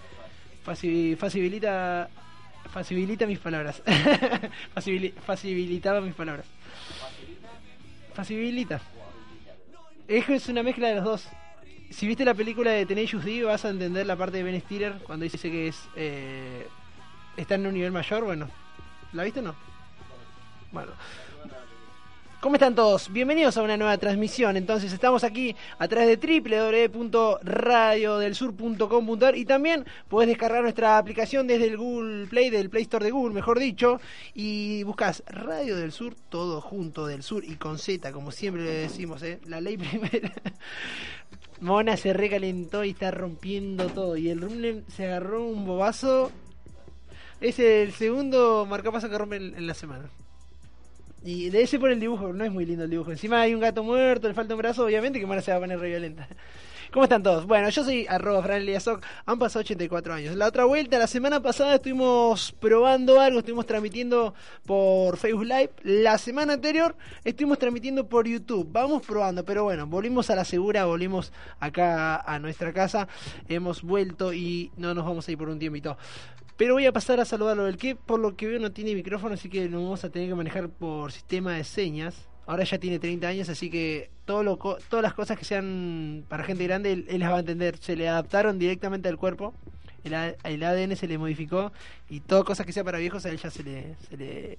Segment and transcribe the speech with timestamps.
[0.65, 2.09] faci- facilita
[2.73, 3.83] facilita mis palabras.
[5.27, 6.47] Facilitaba mis palabras.
[8.15, 8.81] Facilita.
[10.09, 11.29] Es una mezcla de los dos.
[11.91, 14.95] Si viste la película de Tenacious D vas a entender la parte de Ben Stiller
[15.05, 16.67] cuando dice que es eh,
[17.37, 18.49] está en un nivel mayor, bueno.
[19.13, 19.55] ¿La viste o no?
[20.73, 20.93] Bueno.
[22.41, 23.13] ¿Cómo están todos?
[23.13, 24.57] Bienvenidos a una nueva transmisión.
[24.57, 31.77] Entonces estamos aquí a través de www.radiodelsur.com.ar y también podés descargar nuestra aplicación desde el
[31.77, 34.01] Google Play, del Play Store de Google, mejor dicho,
[34.35, 39.21] y buscas Radio del Sur, todo junto del Sur y con Z, como siempre decimos,
[39.25, 39.41] ¿eh?
[39.45, 40.33] La ley primera.
[41.61, 44.17] Mona se recalentó y está rompiendo todo.
[44.17, 46.31] Y el Rumlen se agarró un bobazo.
[47.41, 50.09] Es el segundo marcapaso que rompe en la semana.
[51.23, 53.11] Y de ese por el dibujo, no es muy lindo el dibujo.
[53.11, 55.61] Encima hay un gato muerto, le falta un brazo, obviamente que Mona se va a
[55.61, 56.29] poner re violenta.
[56.91, 57.47] ¿Cómo están todos?
[57.47, 60.37] Bueno, yo soy arroba Fran Eliasoc, han pasado 84 años.
[60.37, 64.33] La otra vuelta, la semana pasada estuvimos probando algo, estuvimos transmitiendo
[64.65, 65.71] por Facebook Live.
[65.83, 68.67] La semana anterior estuvimos transmitiendo por YouTube.
[68.73, 73.07] Vamos probando, pero bueno, volvimos a la segura, volvimos acá a nuestra casa.
[73.49, 75.99] Hemos vuelto y no nos vamos a ir por un tiempito.
[76.57, 79.35] Pero voy a pasar a saludarlo del que por lo que veo no tiene micrófono,
[79.35, 82.29] así que lo vamos a tener que manejar por sistema de señas.
[82.49, 86.43] Ahora ya tiene 30 años, así que todo lo, todas las cosas que sean para
[86.45, 87.77] gente grande, él, él las va a entender.
[87.79, 89.53] Se le adaptaron directamente al cuerpo,
[90.03, 90.15] el,
[90.45, 91.73] el ADN se le modificó
[92.09, 94.59] y todo cosas que sea para viejos a él ya se le, se le,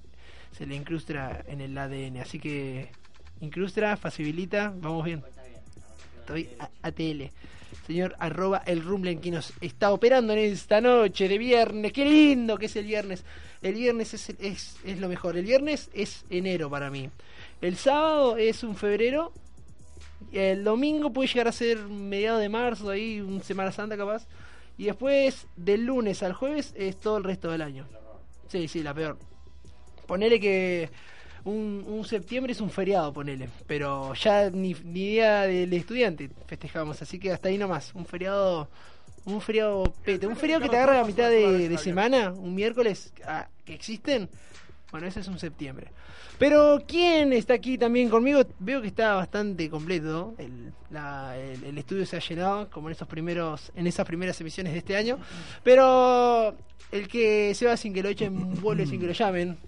[0.56, 2.18] se le incrustra en el ADN.
[2.18, 2.90] Así que
[3.40, 5.22] incrustra, facilita, vamos bien.
[6.20, 7.24] Estoy a- ATL.
[7.86, 11.92] Señor arroba el Rumblen que nos está operando en esta noche de viernes.
[11.92, 13.24] Qué lindo que es el viernes.
[13.62, 15.36] El viernes es, es, es lo mejor.
[15.36, 17.10] El viernes es enero para mí.
[17.60, 19.32] El sábado es un febrero.
[20.32, 24.26] El domingo puede llegar a ser mediado de marzo, ahí, un Semana Santa capaz.
[24.78, 27.86] Y después, del lunes al jueves, es todo el resto del año.
[28.48, 29.18] Sí, sí, la peor.
[30.06, 30.90] Ponele que
[31.44, 33.48] un, un septiembre es un feriado, ponele.
[33.66, 37.94] Pero ya ni, ni día del estudiante festejamos, así que hasta ahí nomás.
[37.94, 38.68] Un feriado.
[39.26, 40.26] Un feriado pete.
[40.26, 44.30] Un feriado que te agarra a mitad de, de semana, un miércoles, ah, que existen.
[44.90, 45.88] Bueno, ese es un septiembre.
[46.38, 48.42] Pero, ¿quién está aquí también conmigo?
[48.58, 50.34] Veo que está bastante completo.
[50.38, 54.40] El, la- el- el estudio se ha llenado, como en esos primeros, en esas primeras
[54.40, 55.18] emisiones de este año.
[55.62, 56.56] Pero
[56.90, 59.58] el que se va sin que lo echen, vuelve sin que lo llamen.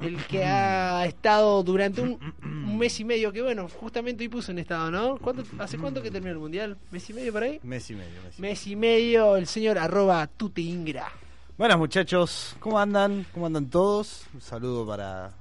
[0.00, 4.50] El que ha estado durante un, un mes y medio, que bueno, justamente hoy puso
[4.52, 5.16] en estado, ¿no?
[5.18, 6.76] ¿Cuánto, ¿Hace cuánto que terminó el mundial?
[6.90, 7.60] ¿Mes y medio por ahí?
[7.62, 8.10] Mes y medio.
[8.22, 8.50] mes y medio.
[8.50, 11.10] Mes y medio, el señor arroba tuti ingra.
[11.58, 13.26] Buenas muchachos, ¿cómo andan?
[13.34, 14.22] ¿Cómo andan todos?
[14.32, 15.32] Un saludo para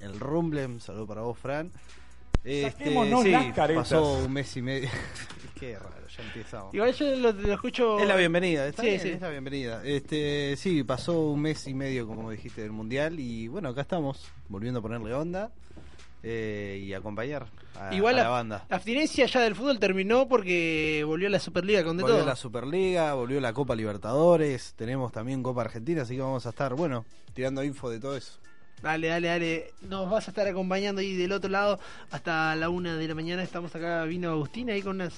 [0.00, 1.70] el Rumble, un saludo para vos, Fran.
[2.44, 3.90] Este, sí, las caretas.
[3.90, 4.88] pasó un mes y medio.
[5.60, 6.72] Qué raro, ya empezamos.
[6.74, 7.98] Igual yo lo, lo escucho.
[7.98, 9.08] Es la bienvenida, está Sí, bien, sí.
[9.10, 9.84] es la bienvenida.
[9.84, 14.24] Este, sí, pasó un mes y medio, como dijiste, del mundial y bueno, acá estamos,
[14.48, 15.50] volviendo a ponerle onda
[16.22, 17.46] eh, y acompañar
[17.78, 18.64] a, Igual a la, banda.
[18.68, 22.26] la abstinencia ya del fútbol terminó porque volvió la Superliga con de Volvió todo.
[22.26, 26.74] la Superliga, volvió la Copa Libertadores, tenemos también Copa Argentina, así que vamos a estar,
[26.74, 27.04] bueno,
[27.34, 28.38] tirando info de todo eso.
[28.82, 29.70] Dale, dale, dale.
[29.82, 31.78] Nos vas a estar acompañando ahí del otro lado
[32.10, 33.42] hasta la una de la mañana.
[33.42, 35.14] Estamos acá, vino Agustín ahí con unas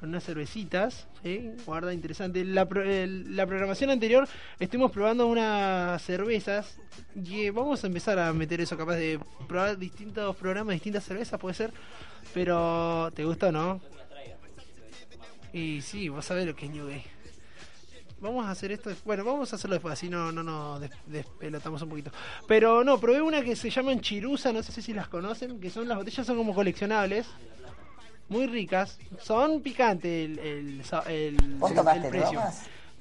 [0.00, 1.06] con unas cervecitas.
[1.22, 1.50] ¿sí?
[1.66, 2.44] Guarda, interesante.
[2.44, 4.26] La, pro- el- la programación anterior
[4.58, 6.76] estuvimos probando unas cervezas.
[7.14, 11.38] Y eh, vamos a empezar a meter eso, capaz de probar distintos programas, distintas cervezas,
[11.38, 11.72] puede ser.
[12.34, 13.80] Pero, ¿te gustó, no?
[15.52, 17.02] Y sí, a ver lo que es New Gay.
[18.20, 18.90] Vamos a hacer esto.
[19.04, 22.10] Bueno, vamos a hacerlo después, así no, no nos des- despelotamos un poquito.
[22.46, 25.88] Pero no, probé una que se llaman Chirusa, no sé si las conocen, que son
[25.88, 27.26] las botellas son como coleccionables.
[28.30, 28.98] Muy ricas.
[29.20, 32.40] Son picantes el, el, el, ¿Vos el precio.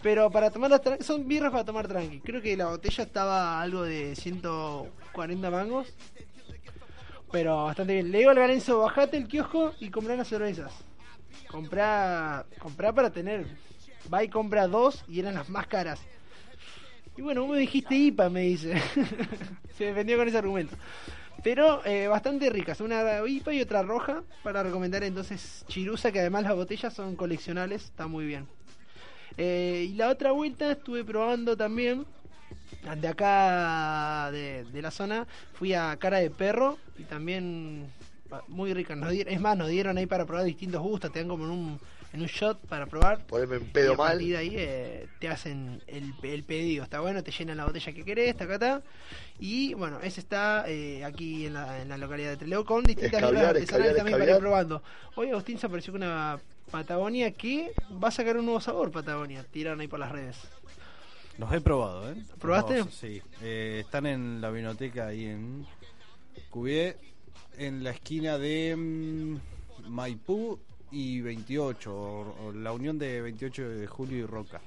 [0.01, 2.19] Pero para tranqui, son birras para tomar tranqui.
[2.21, 5.93] Creo que la botella estaba algo de 140 mangos.
[7.31, 8.11] Pero bastante bien.
[8.11, 10.73] Le digo al Garenzo, bajate el kiosco y comprá unas cervezas.
[11.47, 13.45] Comprá, comprá para tener.
[14.11, 15.99] Va y compra dos y eran las más caras.
[17.15, 18.81] Y bueno, vos me dijiste IPA, me dice.
[19.77, 20.75] Se defendió con ese argumento.
[21.43, 26.43] Pero eh, bastante ricas, una IPA y otra roja para recomendar entonces Chirusa, que además
[26.43, 28.47] las botellas son coleccionables, está muy bien.
[29.37, 32.05] Eh, y la otra vuelta estuve probando también,
[32.99, 37.87] de acá de, la zona, fui a Cara de Perro y también
[38.31, 38.97] ah, muy ricas.
[38.97, 41.51] Nos dieron- es más, nos dieron ahí para probar distintos gustos, te dan como en
[41.51, 41.79] un,
[42.11, 43.25] en un shot para probar.
[43.25, 44.07] Ponerme en Y pedo a mal.
[44.13, 46.83] partir de ahí eh, te hacen el, el pedido.
[46.83, 48.81] Está bueno, te llenan la botella que querés, acá está.
[49.39, 53.21] Y bueno, ese está eh, aquí en la, en la localidad de Trelew con distintas
[53.21, 54.83] Escabiar, también para ir probando.
[55.15, 56.39] Hoy Agustín se apareció con una
[56.71, 57.71] Patagonia que
[58.03, 59.43] va a sacar un nuevo sabor, Patagonia.
[59.43, 60.37] Tiraron ahí por las redes.
[61.37, 62.15] Los he probado, ¿eh?
[62.39, 62.83] ¿Probaste?
[62.91, 63.21] Sí.
[63.41, 65.65] Eh, están en la biblioteca ahí en
[66.49, 66.97] Cubié,
[67.57, 69.37] en la esquina de mm,
[69.87, 70.59] Maipú
[70.91, 74.61] y 28, o, o la unión de 28 de julio y Roca.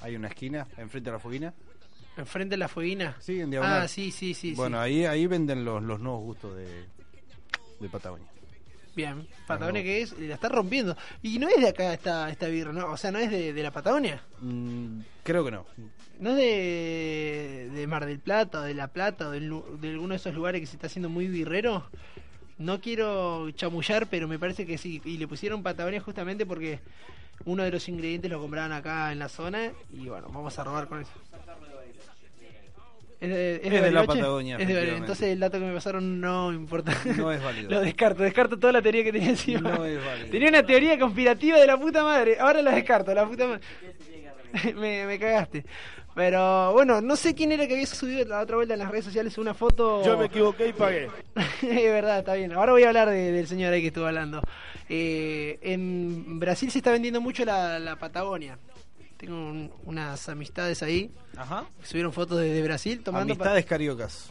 [0.00, 1.54] Hay una esquina enfrente de la foguina.
[2.16, 3.16] Enfrente de la fueguina.
[3.20, 3.82] Sí, en diagonal.
[3.82, 4.54] Ah, sí, sí, sí.
[4.54, 4.82] bueno, sí.
[4.82, 6.84] ahí ahí venden los, los nuevos gustos de,
[7.80, 8.26] de Patagonia.
[8.94, 9.26] Bien.
[9.46, 10.94] Patagonia que es, la está rompiendo.
[11.22, 12.92] Y no es de acá esta, esta birra, ¿no?
[12.92, 14.22] O sea, no es de, de la Patagonia.
[14.40, 15.64] Mm, creo que no.
[16.20, 20.10] ¿No es de, de Mar del Plata, o de La Plata, o lu- de, alguno
[20.10, 21.86] de esos lugares que se está haciendo muy birrero?
[22.58, 25.00] No quiero chamullar, pero me parece que sí.
[25.04, 26.78] Y le pusieron Patagonia justamente porque
[27.44, 29.72] uno de los ingredientes lo compraban acá en la zona.
[29.92, 31.10] Y bueno, vamos a robar con eso.
[33.20, 34.04] ¿Es de, Es de la?
[34.04, 34.74] Patagonia, Es de Bariloche.
[34.74, 34.96] efectivamente.
[34.98, 36.92] Entonces el dato que me pasaron no importa.
[37.16, 37.70] No es válido.
[37.70, 39.60] lo descarto, descarto toda la teoría que tenía encima.
[39.70, 40.28] No es válido.
[40.30, 42.36] Tenía una teoría conspirativa de la puta madre.
[42.40, 43.62] Ahora la descarto, la puta madre.
[44.74, 45.64] me, me cagaste.
[46.14, 49.06] Pero bueno, no sé quién era que había subido la otra vuelta en las redes
[49.06, 50.04] sociales una foto.
[50.04, 51.08] Yo me equivoqué y pagué.
[51.62, 51.62] es
[51.92, 52.52] verdad, está bien.
[52.52, 54.42] Ahora voy a hablar de- del señor ahí que estuvo hablando.
[54.90, 58.58] Eh, en Brasil se está vendiendo mucho la, la Patagonia.
[59.16, 61.10] Tengo un- unas amistades ahí.
[61.36, 61.64] Ajá.
[61.82, 63.32] Subieron fotos de, de Brasil tomando.
[63.32, 64.30] Amistades cariocas.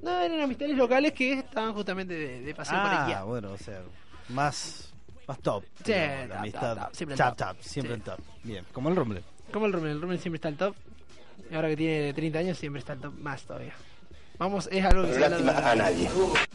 [0.00, 3.12] No, eran amistades locales que estaban justamente de, de paseo por aquí.
[3.12, 3.82] Ah, bueno, o sea,
[4.30, 4.92] más,
[5.28, 5.62] más top.
[5.84, 6.74] Sí, digamos, top, la amistad.
[6.76, 7.48] top, top, siempre top, top.
[7.48, 8.00] top, siempre Sí.
[8.00, 8.18] en top.
[8.42, 9.22] Bien, como el Rumble.
[9.52, 10.74] Como el Rumble, el Rumble siempre está al top.
[11.50, 13.74] Y ahora que tiene 30 años siempre está más todavía.
[14.38, 16.08] Vamos, es algo que se va a nadie.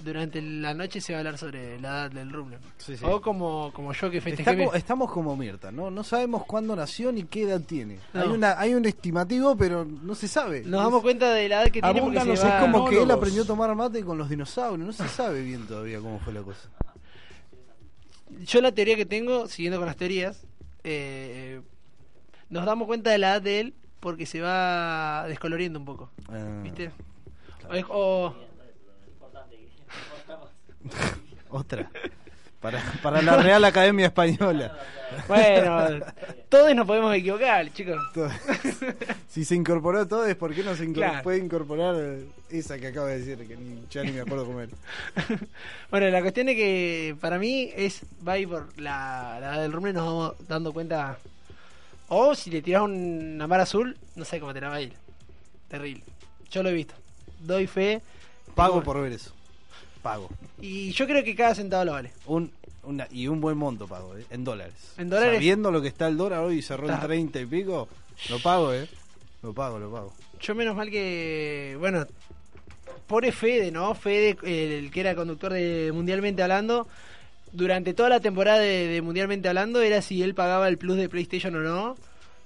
[0.04, 2.58] durante la noche se va a hablar sobre la edad del Rumble.
[2.80, 3.06] Sí, sí.
[3.08, 4.56] O como, como yo que festejé.
[4.58, 5.90] Mi- estamos como Mirta, ¿no?
[5.90, 8.00] No sabemos cuándo nació ni qué edad tiene.
[8.14, 8.22] No.
[8.24, 10.62] Hay una hay un estimativo, pero no se sabe.
[10.66, 12.58] Nos Es- damos cuenta de la edad que tiene porque se va...
[12.58, 14.86] Es como que él aprendió a tomar mate con los dinosaurios.
[14.86, 16.68] No se sabe bien todavía cómo fue la cosa.
[18.46, 20.46] Yo la teoría que tengo, siguiendo con las teorías,
[20.84, 21.62] eh,
[22.50, 26.10] nos damos cuenta de la edad de él porque se va descoloriendo un poco.
[26.30, 26.92] Ah, ¿Viste?
[27.70, 28.36] O es- o-
[31.50, 31.90] Otra.
[32.62, 34.76] Para, para la Real Academia Española.
[35.28, 36.04] bueno,
[36.50, 37.98] todos nos podemos equivocar, chicos.
[39.28, 41.24] Si se incorporó todo es porque no se incorpor- Claro.
[41.24, 41.96] puede incorporar
[42.50, 44.72] esa que acaba de decir, que ni- ya ni me acuerdo cómo era.
[45.92, 49.62] Bueno, la cuestión es que para mí es va a ir por la, la edad
[49.62, 51.18] del rumble, nos vamos dando cuenta.
[52.10, 54.94] O si le tiras una mar azul, no sé cómo te la va a ir.
[55.68, 56.04] Terrible.
[56.50, 56.94] Yo lo he visto.
[57.40, 58.02] Doy fe.
[58.56, 59.32] Pago por ver eso.
[60.02, 60.30] Pago.
[60.62, 62.12] Y yo creo que cada centavo lo vale.
[62.26, 62.52] Un,
[62.84, 64.26] una, y un buen monto pago, ¿eh?
[64.30, 64.74] En dólares.
[64.98, 65.36] En dólares.
[65.36, 67.08] Sabiendo lo que está el dólar hoy y cerró en Claro.
[67.08, 67.90] 30 y pico,
[68.30, 68.88] lo pago, ¿eh?
[69.44, 70.14] Lo pago, lo pago.
[70.40, 72.08] Yo menos mal que, bueno,
[73.06, 73.94] pobre Fede, ¿no?
[73.94, 76.88] Fede, el que era conductor de Mundialmente Hablando,
[77.58, 81.10] durante toda la temporada de, de Mundialmente Hablando era si él pagaba el plus de
[81.10, 81.96] PlayStation o no.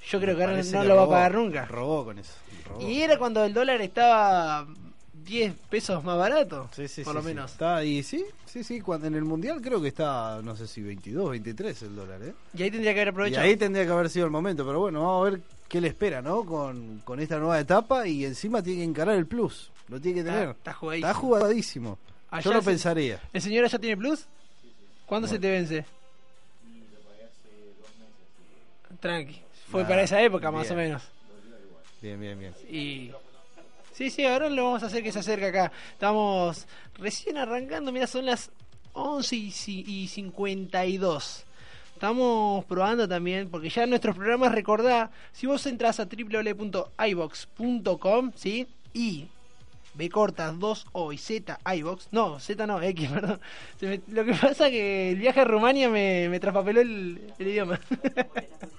[0.10, 1.66] Yo creo que ahora no lo va a pagar nunca.
[1.66, 2.34] Robó con eso.
[2.68, 2.82] robó.
[2.90, 4.66] Y era cuando el dólar estaba
[5.14, 7.52] 10 pesos más barato, Sí, sí, por sí, lo menos.
[7.52, 8.82] Está ahí, sí, sí, sí.
[8.82, 12.34] Cuando, en el mundial creo que está, no sé si 22, 23 el dólar, ¿eh?
[12.58, 13.46] Y ahí tendría que haber Y aprovechado.
[13.46, 16.22] ahí tendría que haber sido el momento, pero bueno, vamos a ver qué le espera,
[16.22, 16.44] ¿no?
[16.46, 19.72] Con, con esta nueva etapa y encima tiene que encarar el plus.
[19.90, 20.50] Lo tiene que tener.
[20.50, 21.08] está jugadísimo.
[21.10, 22.00] Está jugadísimo.
[22.32, 23.20] Allá Yo lo pensaría.
[23.34, 24.26] ¿El señor allá tiene plus?
[25.12, 25.84] ¿Cuándo se te vence?
[29.02, 29.42] Tranqui.
[29.70, 31.04] Fue para esa época más o menos.
[32.02, 32.54] Bien, bien, bien.
[32.70, 33.12] Y.
[33.92, 35.70] Sí, sí, ahora lo vamos a hacer que se acerque acá.
[35.92, 36.66] Estamos
[36.98, 38.52] recién arrancando, mira, son las
[38.94, 41.44] 11 y, ci- y 52.
[41.94, 48.66] Estamos probando también, porque ya en nuestros programas, recordá, si vos entras a www.ibox.com, ¿sí?
[48.94, 49.28] Y
[49.94, 53.40] B cortas 2 O y Z iBox, no, Z no, X, perdón.
[53.82, 57.80] Me- lo que pasa que el viaje a Rumania me, me traspapeló el, el idioma.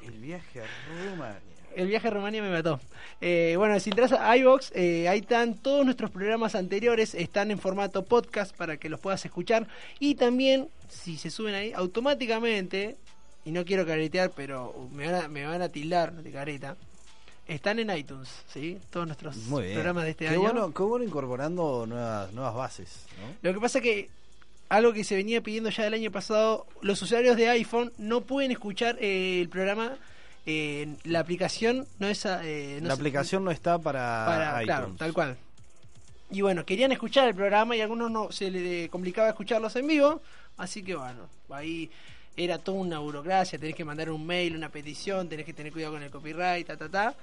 [0.05, 0.65] El viaje a
[1.11, 1.41] Rumania.
[1.77, 2.81] el viaje a Rumania me mató.
[3.21, 7.59] Eh, bueno, si entras a iVox, eh, ahí están todos nuestros programas anteriores, están en
[7.59, 9.67] formato podcast para que los puedas escuchar.
[10.01, 12.97] Y también, si se suben ahí, automáticamente,
[13.45, 16.77] y no quiero caretear, pero me van a, me van a tildar de careta,
[17.47, 18.79] están en iTunes, ¿sí?
[18.91, 19.37] Todos nuestros
[19.75, 20.41] programas de este qué año.
[20.43, 23.35] Bueno, qué bueno incorporando nuevas, nuevas bases, ¿no?
[23.43, 24.09] Lo que pasa que
[24.69, 28.51] algo que se venía pidiendo ya del año pasado, los usuarios de iPhone no pueden
[28.53, 29.97] escuchar eh, el programa.
[30.47, 32.25] eh, la aplicación no es.
[32.25, 34.65] eh, no la se- aplicación no está para, para, iTunes.
[34.67, 35.37] claro, tal cual.
[36.31, 39.87] Y bueno, querían escuchar el programa y a algunos no se les complicaba escucharlos en
[39.87, 40.23] vivo,
[40.57, 41.91] así que bueno, ahí
[42.37, 45.95] era toda una burocracia, tenés que mandar un mail, una petición, tenés que tener cuidado
[45.95, 47.15] con el copyright, ta ta ta.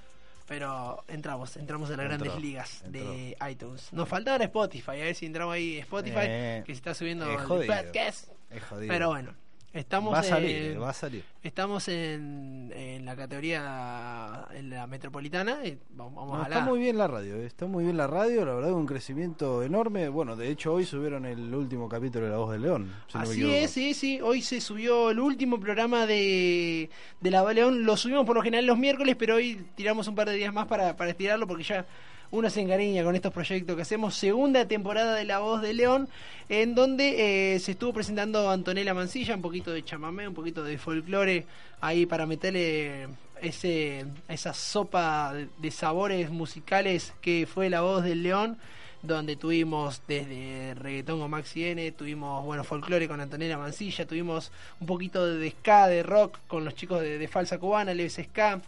[0.48, 3.94] Pero entramos, entramos a las Entró, grandes ligas de iTunes.
[3.94, 7.40] Nos faltaba Spotify, a ver si entramos ahí Spotify, Eh, que se está subiendo es
[7.40, 8.30] el podcast.
[8.50, 8.92] Es jodido.
[8.92, 9.36] Pero bueno,
[9.74, 11.24] estamos va a salir, en- va a salir.
[11.44, 16.80] Estamos en, en la categoría en la metropolitana y vamos, No, a está la muy
[16.80, 20.10] bien la radio, eh, está muy bien la radio, la verdad un crecimiento enorme.
[20.10, 22.92] Bueno, de hecho hoy subieron el último capítulo de La Voz del León.
[23.08, 24.20] si Así es, sí, sí.
[24.22, 26.90] Hoy se subió el último programa de,
[27.22, 27.84] de La Voz de León.
[27.86, 30.68] Lo subimos por lo general los miércoles, pero hoy tiramos un par de días más
[30.68, 31.86] para, para estirarlo porque ya
[32.32, 34.16] uno se con estos proyectos que hacemos.
[34.16, 36.08] Segunda temporada de La Voz de León,
[36.48, 40.78] en donde eh, se estuvo presentando Antonella Mancilla, un poquito de chamamé, un poquito de
[40.78, 41.46] folclore,
[41.82, 43.08] ahí para meterle
[43.42, 48.58] ese esa sopa de sabores musicales que fue La Voz del León
[49.02, 54.88] donde tuvimos desde reggaetón con Maxi N, tuvimos bueno folclore con Antonella Mancilla, tuvimos un
[54.88, 58.62] poquito de ska, de rock con los chicos de, de Falsa Cubana, Leves Ska,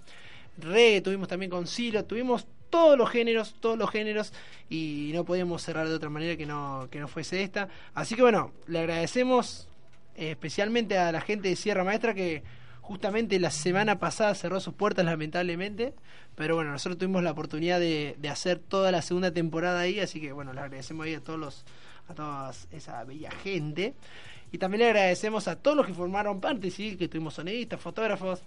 [0.57, 4.33] reggae, tuvimos también con Silo, tuvimos todos los géneros, todos los géneros
[4.69, 7.69] y no podíamos cerrar de otra manera que no que no fuese esta.
[7.93, 9.67] Así que bueno, le agradecemos
[10.15, 12.41] eh, especialmente a la gente de Sierra Maestra que
[12.81, 15.93] justamente la semana pasada cerró sus puertas lamentablemente,
[16.35, 20.31] pero bueno, nosotros tuvimos la oportunidad de, hacer toda la segunda temporada ahí, así que
[20.31, 21.65] bueno, le agradecemos ahí a todos los
[22.07, 23.93] a toda esa bella gente.
[24.51, 28.41] Y también le agradecemos a todos los que formaron parte, sí, que tuvimos sonidistas, fotógrafos,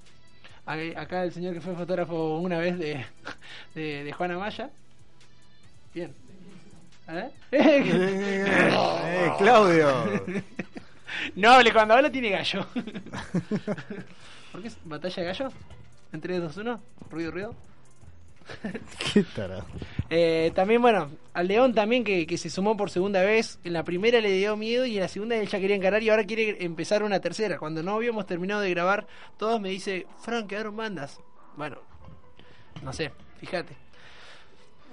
[0.66, 3.04] acá el señor que fue fotógrafo una vez de,
[3.74, 4.70] de, de Juana Maya.
[5.94, 6.12] Bien.
[7.08, 7.30] ¿Eh?
[7.52, 10.24] Eh, Claudio.
[11.36, 12.66] No hable, cuando habla tiene gallo.
[14.52, 15.52] ¿Por qué es batalla de gallo?
[16.12, 16.80] En 3, 2, 1,
[17.10, 17.54] ruido, ruido.
[19.12, 19.64] Qué tarado.
[20.10, 23.58] Eh, también, bueno, al León también que, que se sumó por segunda vez.
[23.64, 26.10] En la primera le dio miedo y en la segunda él ya quería encarar y
[26.10, 27.58] ahora quiere empezar una tercera.
[27.58, 29.06] Cuando no habíamos terminado de grabar,
[29.38, 31.20] todos me dice, Frank, quedaron bandas.
[31.56, 31.78] Bueno,
[32.82, 33.83] no sé, fíjate.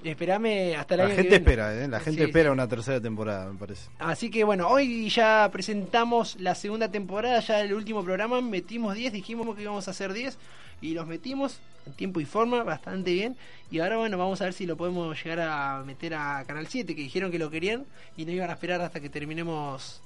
[0.03, 1.35] Esperame hasta La que gente viene.
[1.37, 1.87] espera, ¿eh?
[1.87, 2.53] La gente Sí, espera sí.
[2.53, 3.89] una tercera temporada, me parece.
[3.99, 9.13] Así que bueno, hoy ya presentamos la segunda temporada, ya el último programa, metimos 10,
[9.13, 10.37] dijimos que íbamos a hacer 10
[10.81, 13.37] y los metimos en tiempo y forma, bastante bien.
[13.69, 16.95] Y ahora bueno, vamos a ver si lo podemos llegar a meter a Canal 7,
[16.95, 17.85] que dijeron que lo querían
[18.17, 20.01] y no iban a esperar hasta que terminemos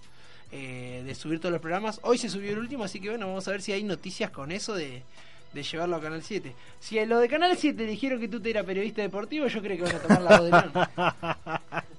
[0.52, 2.00] eh, de subir todos los programas.
[2.04, 4.52] Hoy se subió el último, así que bueno, vamos a ver si hay noticias con
[4.52, 5.04] eso de,
[5.56, 6.54] de llevarlo a Canal 7.
[6.80, 9.78] Si a lo de Canal 7 dijeron que tú te eras periodista deportivo, yo creo
[9.78, 11.90] que van a tomar la voz de.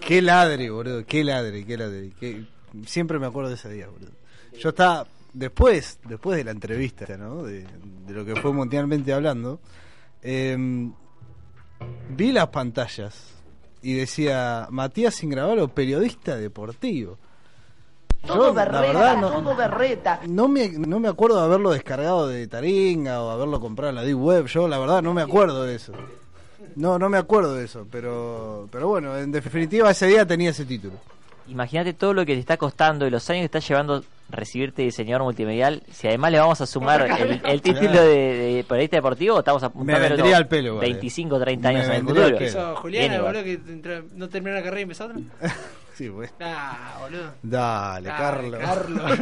[0.06, 1.04] Qué ladre, boludo.
[1.06, 2.10] Qué ladre, qué ladre.
[2.18, 2.44] Qué-
[2.86, 4.12] Siempre me acuerdo de ese día, boludo.
[4.58, 7.42] Yo estaba, después, después de la entrevista, ¿no?
[7.42, 9.60] De, de lo que fue mundialmente hablando,
[10.22, 10.92] em,
[12.10, 13.34] vi las pantallas
[13.82, 17.18] y decía Matías Ingravalo, periodista deportivo.
[18.26, 20.20] Todo Yo, berreta, verdad, no- todo berreta.
[20.28, 24.02] No me, no me acuerdo de haberlo descargado de Taringa o haberlo comprado en la
[24.04, 24.46] Deep Web.
[24.46, 25.92] Yo, la verdad, no me acuerdo de eso.
[26.76, 27.86] No, no me acuerdo de eso.
[27.90, 30.94] Pero, pero bueno, en definitiva, ese día tenía ese título.
[31.48, 35.24] Imagínate todo lo que te está costando y los años que está llevando recibirte diseñador
[35.24, 35.82] multimedial.
[35.90, 38.06] Si además le vamos a sumar el, el título de,
[38.54, 40.90] de periodista deportivo, estamos apuntando Me vendría al pelo, vale.
[40.92, 42.76] 25, 30 años Me en el futuro.
[42.76, 45.16] Juliana, boludo, que entra- no terminó la carrera y empezó otra.
[45.94, 46.32] Sí, bueno.
[46.40, 47.34] Ah, boludo.
[47.42, 48.60] Dale, Dale, Carlos.
[48.60, 49.12] Carlos.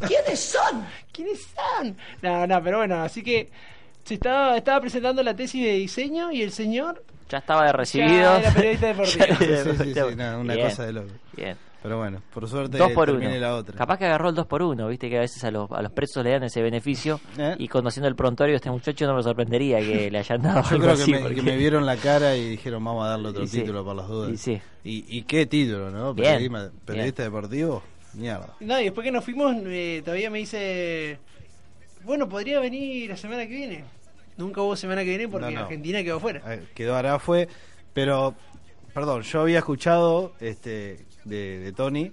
[0.06, 0.86] ¿Quiénes son?
[1.12, 1.96] ¿Quiénes son?
[2.22, 3.50] No, no, pero bueno, así que
[4.04, 8.08] se estaba, estaba presentando la tesis de diseño y el señor Ya estaba de recibido.
[8.22, 9.24] Ya era periodista deportivo.
[9.26, 11.08] Ya Sí, sí, sí, periodista sí, no, una Bien, cosa de loco.
[11.36, 11.56] Bien.
[11.82, 13.26] Pero bueno, por suerte Dos por uno.
[13.28, 13.74] la otra.
[13.76, 15.90] Capaz que agarró el 2 por 1 viste que a veces a los, a los
[15.92, 17.18] presos le dan ese beneficio.
[17.38, 17.54] ¿Eh?
[17.58, 20.68] Y conociendo el prontuario de este muchacho no me sorprendería que le hayan dado Yo
[20.70, 21.12] algo creo que así.
[21.12, 23.60] me, porque- que me vieron la cara y dijeron vamos a darle otro Y sí.
[23.60, 24.30] título por las dudas.
[24.32, 24.60] Y sí.
[24.84, 26.12] Y, y qué título, ¿no?
[26.12, 27.82] Bien, Periodista, periodista deportivo,
[28.14, 28.54] mierda.
[28.60, 31.18] No, y después que nos fuimos, eh, todavía me dice,
[32.04, 33.84] bueno, podría venir la semana que viene.
[34.36, 35.60] Nunca hubo semana que viene porque No, no.
[35.62, 36.40] Argentina quedó fuera.
[36.54, 37.46] Eh, Quedó ahora fue,
[37.92, 38.34] pero,
[38.94, 42.12] perdón, yo había escuchado este de, de Tony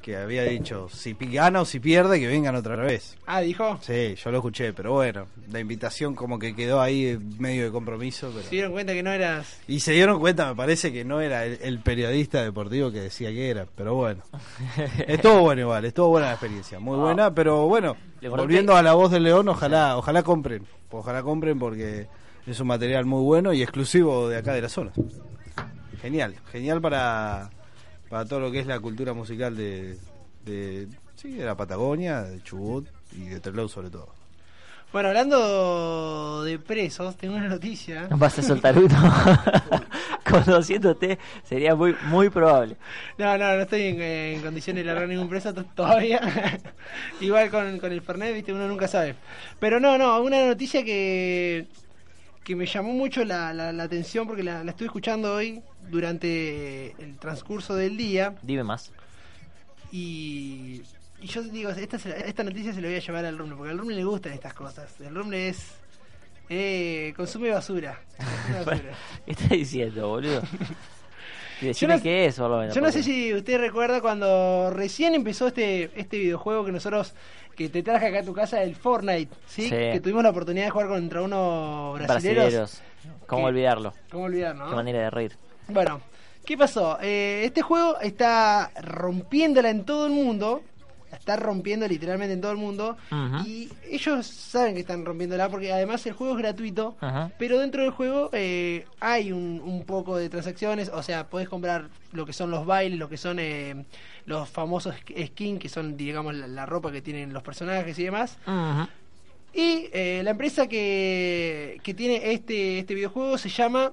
[0.00, 3.16] que había dicho, si pi- gana o si pierde, que vengan otra vez.
[3.24, 3.78] Ah, dijo.
[3.82, 7.70] Sí, yo lo escuché, pero bueno, la invitación como que quedó ahí en medio de
[7.70, 8.28] compromiso.
[8.34, 8.42] Pero...
[8.42, 9.60] Se dieron cuenta que no eras.
[9.68, 13.30] Y se dieron cuenta, me parece que no era el, el periodista deportivo que decía
[13.30, 14.24] que era, pero bueno.
[15.06, 17.02] estuvo bueno igual, estuvo buena la experiencia, muy Ah.
[17.02, 17.96] buena, pero bueno,
[18.28, 22.08] volviendo a la voz del León, ojalá, ojalá compren, ojalá compren porque
[22.44, 24.90] es un material muy bueno y exclusivo de acá de la zona.
[26.00, 27.50] Genial, genial para,
[28.12, 29.96] para todo lo que es la cultura musical de,
[30.44, 34.10] de, sí, de la Patagonia, de Chubut y de Trelew sobre todo.
[34.92, 38.08] Bueno, hablando de presos, tengo una noticia.
[38.10, 38.94] Vas a soltar uno.
[40.30, 42.76] Conociéndote, sería muy muy probable.
[43.16, 46.20] No, no, no estoy en, en condiciones de largar ningún preso to- todavía.
[47.22, 49.14] Igual con, con el Fernet, viste, uno nunca sabe.
[49.58, 51.66] Pero no, no, una noticia que,
[52.44, 56.92] que me llamó mucho la, la, la atención porque la, la estuve escuchando hoy durante
[57.02, 58.34] el transcurso del día.
[58.42, 58.90] Dime más.
[59.90, 60.82] Y,
[61.20, 63.78] y yo digo, esta, esta noticia se la voy a llevar al Rumble, porque al
[63.78, 65.00] Rumble le gustan estas cosas.
[65.00, 65.72] El Rumble es...
[66.48, 67.98] Eh, consume basura.
[68.16, 68.94] Consume basura.
[69.24, 70.42] ¿Qué estás diciendo, boludo?
[71.78, 72.74] Yo no- qué es, lo menos.
[72.74, 77.14] Yo no sé si usted recuerda cuando recién empezó este este videojuego que nosotros
[77.54, 79.62] que te traje acá a tu casa el Fortnite, ¿sí?
[79.64, 79.70] Sí.
[79.70, 82.34] Que tuvimos la oportunidad de jugar contra unos brasileños.
[82.52, 82.82] Brasileros.
[83.28, 83.94] ¿Cómo olvidarlo?
[84.10, 84.70] ¿Cómo olvidar, no?
[84.70, 85.36] Qué manera de reír.
[85.72, 86.00] Bueno,
[86.44, 86.98] ¿qué pasó?
[87.00, 90.62] Eh, este juego está rompiéndola en todo el mundo.
[91.10, 92.96] la Está rompiendo literalmente en todo el mundo.
[93.46, 96.96] Y ellos saben que están rompiéndola porque además el juego es gratuito.
[97.00, 97.30] Ajá.
[97.38, 101.88] Pero dentro del juego eh, hay un, un poco de transacciones, o sea, podés comprar
[102.12, 103.84] lo que son los bailes, lo que son eh,
[104.26, 108.04] los famosos sk- skins, que son, digamos, la, la ropa que tienen los personajes y
[108.04, 108.38] demás.
[109.54, 113.92] Y eh, la empresa que, que tiene este, este videojuego se llama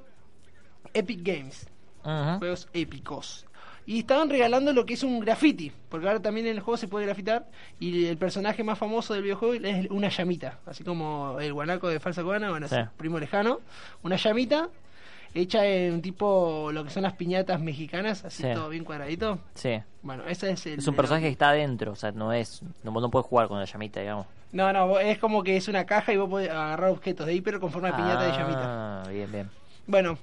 [0.94, 1.68] Epic Games,
[2.04, 3.46] Juegos épicos.
[3.86, 6.88] Y estaban regalando lo que es un graffiti, porque ahora también en el juego se
[6.88, 7.48] puede grafitar.
[7.80, 12.00] Y el personaje más famoso del videojuego es una llamita, así como el guanaco de
[12.00, 12.76] Falsa Cubana, bueno, Sí.
[12.76, 13.62] es primo lejano.
[14.04, 14.70] Una llamita
[15.34, 18.50] hecha en tipo lo que son las piñatas mexicanas, así Sí.
[18.54, 19.40] todo bien cuadradito.
[19.56, 19.82] Sí.
[20.04, 20.78] Bueno, ese es el.
[20.80, 22.62] Es un personaje que está adentro, o sea, no es.
[22.84, 24.28] No, no puedes jugar con la llamita, digamos.
[24.52, 27.42] No, no, es como que es una caja y vos podés agarrar objetos de ahí,
[27.42, 29.02] pero con forma de piñata de llamita.
[29.04, 29.50] Ah, bien, bien.
[29.88, 30.18] Bueno,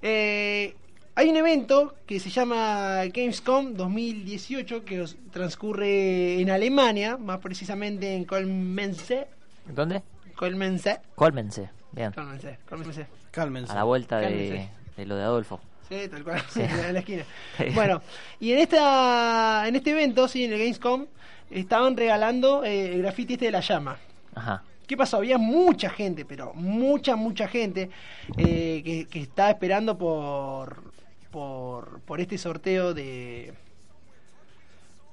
[0.00, 0.74] eh,
[1.14, 8.24] hay un evento que se llama Gamescom 2018 que transcurre en Alemania, más precisamente en
[8.24, 9.26] Colmense.
[9.66, 10.02] ¿Dónde?
[10.34, 11.00] Colmense.
[11.14, 11.70] Cólmense.
[11.92, 12.12] Bien.
[12.12, 12.58] Colmense.
[12.68, 13.06] Colmense.
[13.30, 13.72] Cálmense.
[13.72, 14.68] A la vuelta de,
[15.04, 15.60] lo de Adolfo.
[15.88, 16.60] Sí, tal cual, Sí.
[16.86, 17.24] en la esquina.
[17.74, 18.00] Bueno,
[18.40, 21.06] y en esta en este evento, sí, en el Gamescom,
[21.50, 23.98] estaban regalando eh, el graffiti este de la llama.
[24.34, 24.62] Ajá.
[24.86, 25.18] ¿Qué pasó?
[25.18, 27.90] Había mucha gente, pero mucha, mucha gente
[28.36, 30.91] eh, que, que estaba esperando por,
[31.32, 33.52] por, por este sorteo de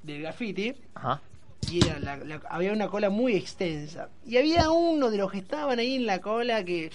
[0.03, 0.75] del graffiti.
[0.93, 1.21] Ajá.
[1.71, 4.09] Y era la- la- había una cola muy extensa.
[4.25, 6.89] Y había uno de los que estaban ahí en la cola que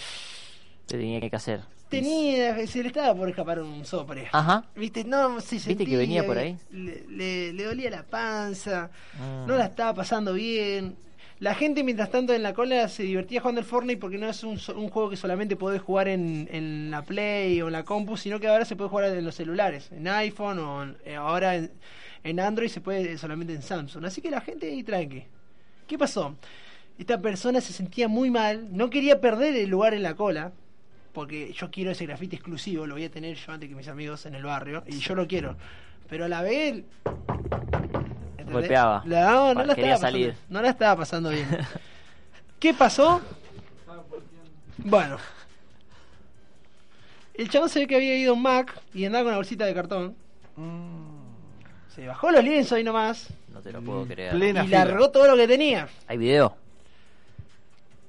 [0.87, 1.61] ¿Qué tenía que hacer?
[1.89, 4.29] tenía, se le estaba por escapar un sopre.
[4.33, 4.65] Ajá.
[4.75, 5.05] ¿Viste?
[5.05, 6.57] No, se ¿Viste que sentía venía por ahí?
[6.71, 9.47] Le, le- le dolía la panza, Mm.
[9.47, 10.97] no la estaba pasando bien.
[11.40, 14.44] La gente, mientras tanto, en la cola se divertía jugando al Fortnite porque no es
[14.44, 18.16] un, un juego que solamente podés jugar en, en la Play o en la compu,
[18.16, 22.40] sino que ahora se puede jugar en los celulares, en iPhone o eh, ahora en,
[22.40, 24.05] Android se puede solamente en Samsung.
[24.05, 25.25] Así que la gente ahí tranqui.
[25.88, 26.37] ¿Qué pasó?
[26.99, 30.53] Esta persona se sentía muy mal, no quería perder el lugar en la cola,
[31.12, 34.25] porque yo quiero ese grafiti exclusivo, lo voy a tener yo antes que mis amigos
[34.27, 35.57] en el barrio, y yo lo quiero.
[36.09, 36.85] Pero a la vez...
[38.61, 39.03] Golpeaba.
[39.07, 40.29] La- no, no Pa- la quería estaba salir.
[40.33, 41.49] pasando, no la estaba pasando bien.
[42.59, 43.21] ¿Qué pasó?
[44.79, 45.19] Bueno.
[47.35, 49.64] El chabón se ve que había ido a un Mac y andaba con una bolsita
[49.67, 50.14] de cartón.
[51.95, 54.33] Se bajó los lienzos ahí nomás No te lo puedo creer.
[54.35, 54.85] plena y fila.
[54.85, 55.88] largó todo lo que tenía.
[56.09, 56.57] ¿Hay video?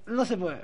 [0.05, 0.62] No se puede.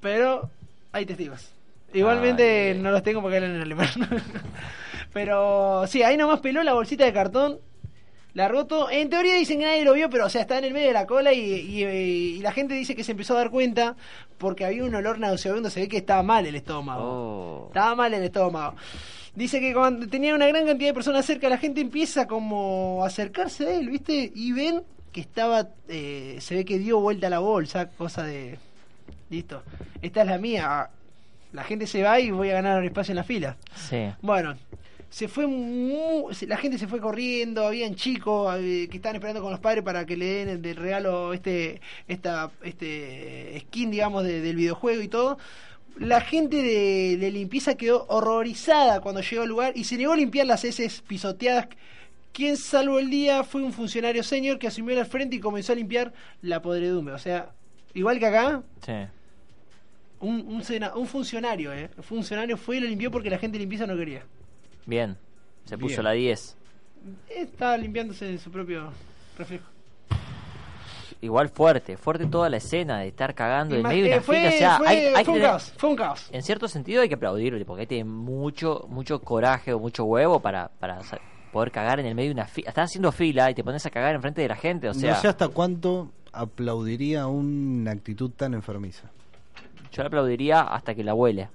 [0.00, 0.50] Pero
[0.92, 1.50] hay testigos.
[1.92, 2.78] Igualmente Ay.
[2.78, 3.88] no los tengo porque hablan en alemán.
[5.12, 7.58] pero sí, ahí nomás peló la bolsita de cartón.
[8.34, 8.90] Largó todo.
[8.90, 10.92] En teoría dicen que nadie lo vio, pero o sea, está en el medio de
[10.92, 13.96] la cola y, y- y la gente dice que se empezó a dar cuenta
[14.38, 15.70] porque había un olor nauseabundo.
[15.70, 17.02] Se ve que estaba mal el estómago.
[17.04, 17.66] Oh.
[17.68, 18.74] Estaba mal el estómago.
[19.36, 23.06] Dice que cuando tenía una gran cantidad de personas cerca, la gente empieza como a
[23.06, 24.32] acercarse a él, ¿viste?
[24.34, 28.58] Y ven que estaba, eh, se ve que dio vuelta a la bolsa, cosa de,
[29.30, 29.62] listo,
[30.02, 30.90] esta es la mía.
[31.52, 33.56] La gente se va y voy a ganar un espacio en la fila.
[33.76, 34.06] Sí.
[34.22, 34.56] Bueno,
[35.14, 35.46] se fue
[36.48, 40.04] la gente se fue corriendo, habían chicos eh, que estaban esperando con los padres para
[40.04, 45.38] que le den de regalo este esta este skin digamos de- del videojuego y todo.
[45.98, 50.16] La gente de, de limpieza quedó horrorizada cuando llegó al lugar y se negó a
[50.16, 51.68] limpiar las heces pisoteadas
[52.32, 55.76] Quien salvó el día fue un funcionario senior que asumió al frente y comenzó a
[55.76, 57.14] limpiar la podredumbre.
[57.14, 57.52] O sea,
[57.94, 58.92] igual que acá, Sí.
[60.20, 60.62] un,
[60.96, 61.90] un, funcionario, ¿eh?
[61.96, 64.24] Un funcionario fue y lo limpió porque la gente limpieza no quería.
[64.86, 65.16] Bien.
[65.64, 66.04] Se puso Bien.
[66.04, 66.56] la 10.
[67.30, 68.90] Estaba limpiándose en su propio
[69.38, 69.64] reflejo.
[71.20, 74.48] Igual fuerte, fuerte toda la escena de estar cagando en medio de una fue, fila.
[74.48, 76.28] O sea, fue- hay, hay que fue un tener- caos, fue un caos.
[76.32, 80.68] en cierto sentido hay que aplaudirle, porque tiene mucho, mucho coraje o mucho huevo para,
[80.80, 80.98] para
[81.50, 82.68] poder cagar en el medio de una fila.
[82.68, 85.20] Estás haciendo fila y te pones a cagar enfrente de la gente, o sea, no
[85.20, 89.08] sé hasta cuánto aplaudiría una actitud tan enfermiza.
[89.92, 91.48] yo le aplaudiría hasta que la huele.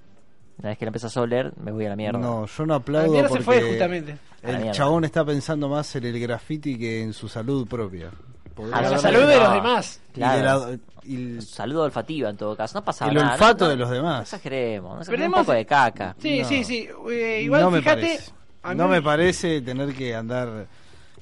[0.60, 2.18] Una vez que la empiezas a oler, me voy a la mierda.
[2.18, 4.16] No, yo no La aplaudo se fue justamente.
[4.42, 8.10] El chabón está pensando más en el graffiti que en su salud propia.
[8.72, 9.44] A la haber- salud de no.
[9.44, 10.00] los demás.
[10.10, 10.36] y Claro.
[10.66, 13.32] de la- y el- Saludo olfativa en todo caso, no pasa El nada.
[13.32, 14.22] olfato no- de los No demás.
[14.22, 16.14] exageremos, no exageremos un poco de caca.
[16.18, 16.48] Sí, No.
[16.48, 16.88] sí, sí.
[17.10, 18.00] Eh, igual no me fíjate.
[18.02, 18.32] parece.
[18.62, 20.66] a mí No me parece tener que andar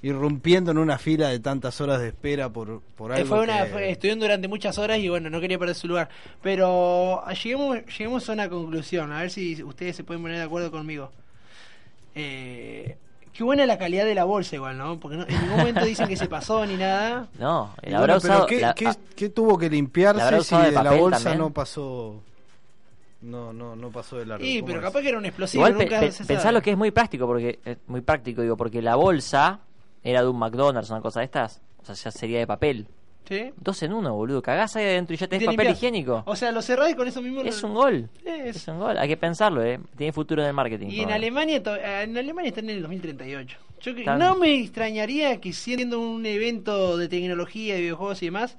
[0.03, 3.71] irrumpiendo en una fila de tantas horas de espera por, por algo fue una, que-
[3.71, 6.09] fue- estuvieron durante muchas horas y bueno, no quería perder su lugar.
[6.43, 10.45] Pero ah, lleguemos, lleguemos a una conclusión, a ver si ustedes se pueden poner de
[10.45, 11.11] acuerdo conmigo.
[12.15, 12.97] Eh,
[13.33, 14.99] qué buena la calidad de la bolsa igual, ¿no?
[14.99, 17.29] Porque no- en ningún momento dicen que se pasó ni nada.
[17.39, 18.47] No, el habrá bueno, pero.
[18.47, 21.19] ¿qué, la- qué- ah, qué tuvo que ¿La limpiarse si de de la papel bolsa
[21.19, 21.39] también?
[21.39, 22.23] no pasó
[23.21, 24.85] no no no pasó de largo Sí, ¿Cómo pero es?
[24.87, 27.59] capaz que era un explosivo, Igual nunca pe- pensá lo que es muy práctico, porque
[27.65, 29.59] eh, muy práctico digo, porque la bolsa
[30.09, 32.87] era de un McDonald's, una cosa de estas, o sea, ya sería de papel.
[33.29, 33.51] ¿Sí?
[33.59, 34.41] Dos en uno, boludo.
[34.41, 35.77] Cagás ahí adentro y ya tenés te papel limpias.
[35.79, 36.23] higiénico.
[36.25, 37.43] O sea, lo cerrás y con eso mismo...
[37.43, 38.09] Es lo- un gol.
[38.25, 38.97] Es- Es un gol.
[38.97, 39.79] Hay que pensarlo, ¿eh?
[39.99, 40.87] Tiene futuro en el marketing.
[40.89, 41.11] Y en.
[41.11, 43.59] Alemania, to- en Alemania están en el 2038.
[43.83, 48.57] Yo Están- no me extrañaría que siendo un evento de tecnología, de videojuegos y demás,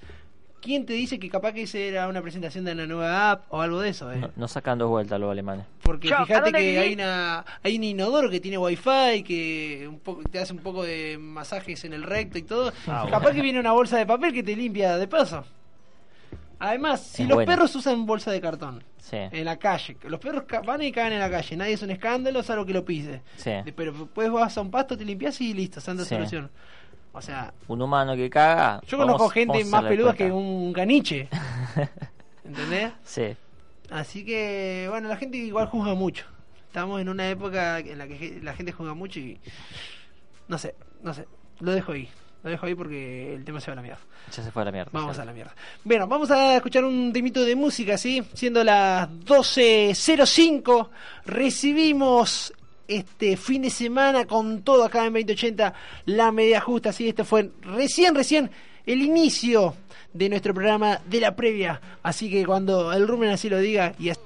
[0.62, 3.62] ¿quién te dice que capaz que ese era una presentación de una nueva app o
[3.62, 4.12] algo de eso?
[4.12, 4.18] Eh?
[4.18, 5.66] No, no sacan dos vueltas los alemanes.
[5.82, 6.78] Porque Chao, ¿a fíjate que viví?
[6.78, 10.84] hay una hay un inodoro que tiene wifi que un poco, te hace un poco
[10.84, 12.72] de masajes en el recto y todo.
[12.88, 13.36] Ah, capaz bueno.
[13.36, 15.46] que viene una bolsa de papel que te limpia de paso.
[16.62, 17.50] Además, si Es los bueno.
[17.52, 19.16] perros usan bolsa de cartón Sí.
[19.16, 21.90] en la calle, los perros ca- van y cagan en la calle, nadie es un
[21.90, 23.22] escándalo, salvo que lo pise.
[23.38, 23.52] Sí.
[23.76, 26.10] Pero después vas a un pasto, te limpias y listo, santa Sí.
[26.16, 26.52] solución.
[27.20, 28.82] O sea, Un humano que caga.
[28.88, 31.28] yo vamos- conozco gente vamos más peluda que un caniche.
[32.44, 32.92] ¿Entendés?
[33.04, 33.36] Sí.
[33.92, 36.26] Así que, bueno, la gente igual juzga mucho.
[36.68, 39.40] Estamos en una época en la que la gente juzga mucho y.
[40.48, 41.28] No sé, no sé.
[41.60, 42.10] Lo dejo ahí.
[42.42, 44.00] Lo dejo ahí porque el tema se va a la mierda.
[44.32, 44.90] Ya se fue a la mierda.
[44.94, 45.54] Vamos a la mierda.
[45.84, 48.24] Bueno, vamos a escuchar un temito de música, ¿sí?
[48.34, 50.88] Siendo las 12.05,
[51.26, 52.54] recibimos
[52.90, 55.74] este fin de semana con todo acá en 2080,
[56.06, 57.08] la media justa, ¿sí?
[57.10, 58.50] Este fue recién, recién
[58.86, 59.76] el inicio
[60.14, 61.80] de nuestro programa de la previa.
[62.04, 64.20] Así que cuando el Rumen así lo diga, y as-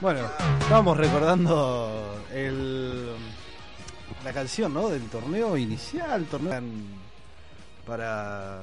[0.00, 0.20] Bueno,
[0.60, 3.10] estábamos recordando el,
[4.24, 4.88] la canción, ¿no?
[4.88, 6.60] Del torneo inicial, torneo
[7.86, 8.60] para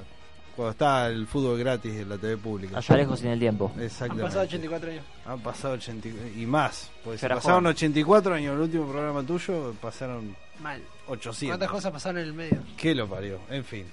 [0.57, 2.79] cuando está el fútbol gratis en la TV pública.
[2.79, 3.71] Allá lejos sin el tiempo.
[3.75, 4.23] han Exactamente.
[4.23, 5.05] pasado 84 años.
[5.27, 6.89] Han pasado 80 y más.
[7.03, 7.75] Pues era pasaron joven.
[7.75, 10.81] 84 años el último programa tuyo, pasaron Mal.
[11.07, 11.49] 800.
[11.49, 12.57] ¿Cuántas cosas pasaron en el medio?
[12.75, 13.39] ¿Qué lo parió?
[13.51, 13.85] En fin.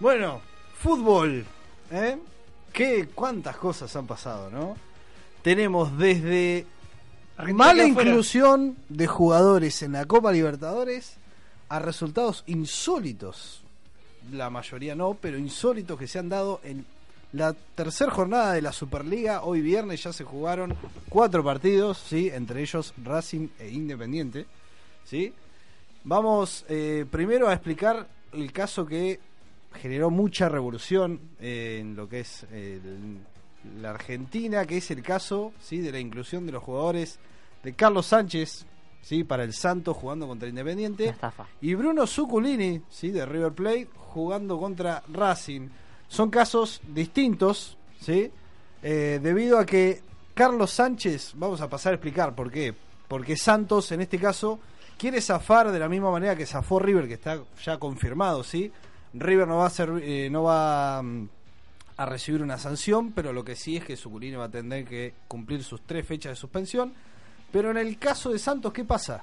[0.00, 0.40] Bueno,
[0.78, 1.44] fútbol.
[1.90, 2.18] ¿eh?
[2.72, 4.76] ¿Qué, ¿Cuántas cosas han pasado, no?
[5.42, 6.64] Tenemos desde
[7.36, 11.18] Argentina mala inclusión de jugadores en la Copa Libertadores
[11.68, 13.62] a resultados insólitos.
[14.32, 16.84] La mayoría no, pero insólitos que se han dado en
[17.32, 19.42] la tercera jornada de la Superliga.
[19.42, 20.74] Hoy viernes ya se jugaron
[21.08, 22.30] cuatro partidos, ¿sí?
[22.32, 24.46] entre ellos Racing e Independiente.
[25.04, 25.32] ¿sí?
[26.04, 29.20] Vamos eh, primero a explicar el caso que
[29.74, 33.18] generó mucha revolución eh, en lo que es el-
[33.80, 35.78] la Argentina, que es el caso ¿sí?
[35.80, 37.18] de la inclusión de los jugadores
[37.62, 38.64] de Carlos Sánchez
[39.02, 39.24] ¿sí?
[39.24, 41.14] para el Santos jugando contra Independiente
[41.60, 43.10] y Bruno Zuculini ¿sí?
[43.10, 45.68] de River Plate jugando contra Racing.
[46.08, 48.30] Son casos distintos, ¿sí?
[48.82, 50.02] Eh, debido a que
[50.34, 52.74] Carlos Sánchez, vamos a pasar a explicar por qué.
[53.08, 54.60] Porque Santos, en este caso,
[54.96, 58.72] quiere zafar de la misma manera que zafó River, que está ya confirmado, ¿sí?
[59.14, 61.28] River no va a ser, eh, no va mm,
[61.96, 65.14] a recibir una sanción, pero lo que sí es que Zuculini va a tener que
[65.26, 66.94] cumplir sus tres fechas de suspensión.
[67.50, 69.22] Pero en el caso de Santos, ¿qué pasa?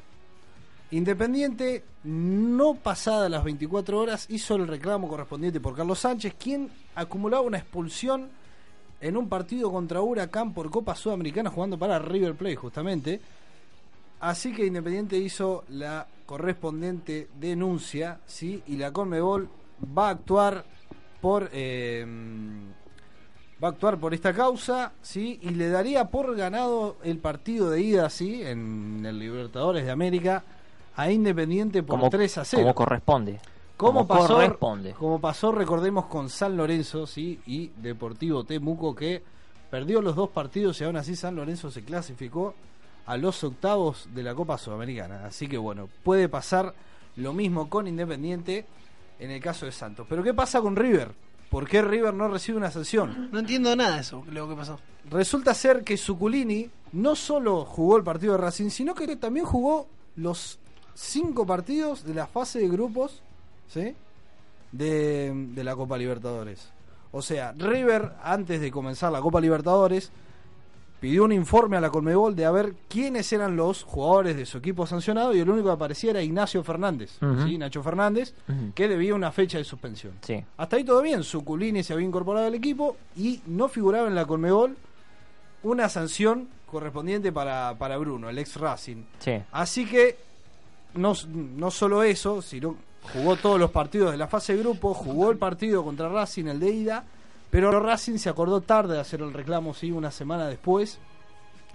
[0.91, 7.41] Independiente, no pasada las 24 horas, hizo el reclamo correspondiente por Carlos Sánchez, quien acumulaba
[7.41, 8.29] una expulsión
[9.01, 13.21] en un partido contra Huracán por Copa Sudamericana jugando para River Plate justamente.
[14.19, 18.63] Así que Independiente hizo la correspondiente denuncia, ¿sí?
[18.67, 19.49] Y la Conmebol
[19.95, 20.65] va a actuar
[21.21, 22.05] por eh,
[23.65, 25.39] va a actuar por esta causa, ¿sí?
[25.41, 28.43] Y le daría por ganado el partido de ida, ¿sí?
[28.43, 30.43] En el Libertadores de América
[30.95, 32.61] a Independiente por Como, 3 a 0.
[32.61, 33.39] como corresponde.
[33.75, 34.91] Como, Como pasó, corresponde.
[34.93, 37.41] como pasó, recordemos, con San Lorenzo ¿sí?
[37.47, 39.21] y Deportivo Temuco, que
[39.69, 42.53] perdió los dos partidos y aún así San Lorenzo se clasificó
[43.07, 45.25] a los octavos de la Copa Sudamericana.
[45.25, 46.73] Así que bueno, puede pasar
[47.17, 48.65] lo mismo con Independiente
[49.19, 50.05] en el caso de Santos.
[50.07, 51.24] Pero ¿qué pasa con River?
[51.55, 53.29] ¿Por qué River no recibe una sanción?
[53.31, 54.77] No entiendo nada de eso, lo que pasó.
[55.09, 59.87] Resulta ser que Suculini no solo jugó el partido de Racing, sino que también jugó
[60.17, 60.59] los
[60.95, 63.21] cinco partidos de la fase de grupos
[63.69, 63.95] ¿sí?
[64.73, 66.67] de, de la Copa Libertadores.
[67.13, 70.11] O sea, River, antes de comenzar la Copa Libertadores,
[70.99, 74.57] pidió un informe a la Colmebol de a ver quiénes eran los jugadores de su
[74.57, 77.17] equipo sancionado y el único que aparecía era Ignacio Fernández.
[77.45, 77.57] ¿sí?
[77.57, 78.33] Nacho Fernández,
[78.73, 80.13] que debía una fecha de suspensión.
[80.21, 80.43] Sí.
[80.57, 84.25] Hasta ahí todo bien, Suculini se había incorporado al equipo y no figuraba en la
[84.25, 84.75] Colmebol
[85.63, 89.03] una sanción correspondiente para, para Bruno, el ex Racing.
[89.19, 89.41] Sí.
[89.51, 90.17] Así que
[90.95, 92.75] no, no solo eso, sino
[93.13, 96.59] jugó todos los partidos de la fase de grupo, jugó el partido contra Racing, el
[96.59, 97.03] de ida,
[97.49, 100.99] pero Racing se acordó tarde de hacer el reclamo, sí, una semana después,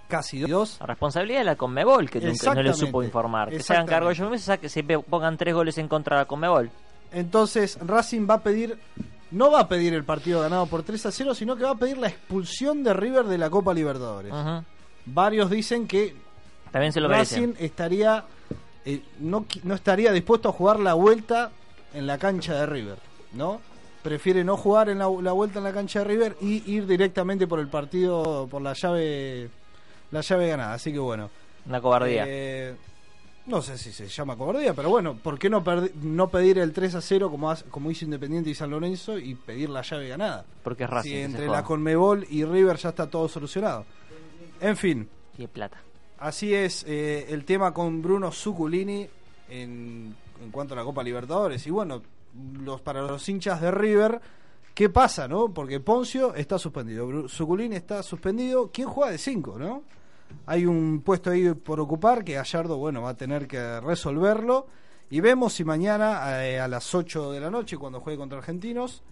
[0.07, 0.77] casi dos.
[0.79, 3.49] La responsabilidad de la Conmebol, que nunca, no le supo informar.
[3.49, 6.27] Que se hagan cargo ellos mismos que se pongan tres goles en contra de la
[6.27, 6.69] Conmebol.
[7.11, 8.77] Entonces Racing va a pedir,
[9.31, 11.75] no va a pedir el partido ganado por 3 a 0, sino que va a
[11.75, 14.33] pedir la expulsión de River de la Copa Libertadores.
[15.05, 16.15] Varios dicen que
[16.71, 17.65] También se lo Racing merecen.
[17.65, 18.23] estaría
[18.85, 21.51] eh, no, no estaría dispuesto a jugar la vuelta
[21.93, 22.97] en la cancha de River,
[23.33, 23.61] ¿no?
[24.03, 27.45] Prefiere no jugar en la, la vuelta en la cancha de River y ir directamente
[27.47, 29.49] por el partido, por la llave
[30.11, 30.73] la llave ganada.
[30.73, 31.29] Así que bueno.
[31.67, 32.23] Una cobardía.
[32.27, 32.75] eh,
[33.45, 35.63] no sé si se llama cobardía, pero bueno, ¿por qué no,
[36.01, 39.35] no pedir el 3 a 0 como, hace- como hizo Independiente y San Lorenzo y
[39.35, 40.45] pedir la llave ganada?
[40.63, 41.09] porque es Racing.
[41.09, 43.85] si entre la Conmebol y River ya está todo solucionado.
[44.59, 45.77] En fin, Tiene plata.
[46.19, 49.07] Así es eh, el tema con Bruno Zuculini
[49.49, 51.65] en, en cuanto a la Copa Libertadores.
[51.65, 52.01] Y bueno,
[52.63, 54.21] los para los hinchas de River,
[54.73, 55.53] ¿qué pasa, no?
[55.53, 58.69] Porque Poncio está suspendido, Zuculini está suspendido.
[58.71, 59.83] ¿Quién juega de 5, no?
[60.45, 64.67] Hay un puesto ahí por ocupar que Gallardo, bueno, va a tener que resolverlo.
[65.09, 69.03] Y vemos si mañana eh, a las 8 de la noche, cuando juegue contra Argentinos,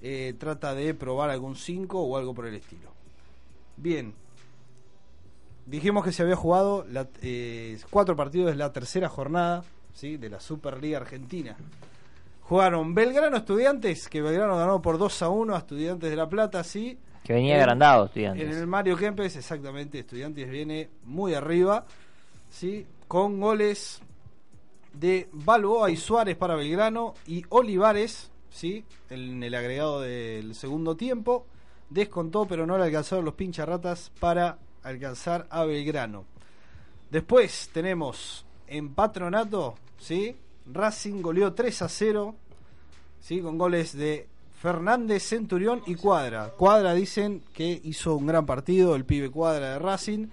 [0.00, 2.90] eh, trata de probar algún 5 o algo por el estilo.
[3.76, 4.14] Bien,
[5.66, 10.16] Dijimos que se había jugado la- eh, cuatro partidos la tercera jornada ¿sí?
[10.16, 11.56] de la Superliga Argentina.
[12.48, 16.64] Jugaron Belgrano Estudiantes, que Belgrano ganó por 2 a 1 a Estudiantes de La Plata,
[16.64, 16.98] sí.
[17.22, 18.56] Que venía En- agrandado, En estudiantes.
[18.56, 21.84] el Mario Kempes, exactamente, Estudiantes viene muy arriba,
[22.48, 22.86] ¿sí?
[23.06, 24.00] Con goles
[24.94, 28.84] de Balboa y Suárez para Belgrano y Olivares, ¿sí?
[29.10, 31.46] En el agregado del segundo tiempo.
[31.90, 36.24] Descontó, pero no le alcanzaron los pincharratas para alcanzar a Belgrano.
[37.10, 40.36] Después tenemos en Patronato, ¿sí?
[40.72, 42.34] Racing goleó 3 a 0,
[43.20, 43.40] ¿sí?
[43.40, 44.28] Con goles de
[44.60, 46.50] Fernández, Centurión y Cuadra.
[46.56, 50.26] Cuadra dicen que hizo un gran partido, el pibe Cuadra de Racing,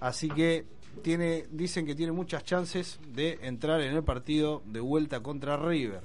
[0.00, 0.66] así que
[1.02, 6.00] tiene, dicen que tiene muchas chances de entrar en el partido de vuelta contra River.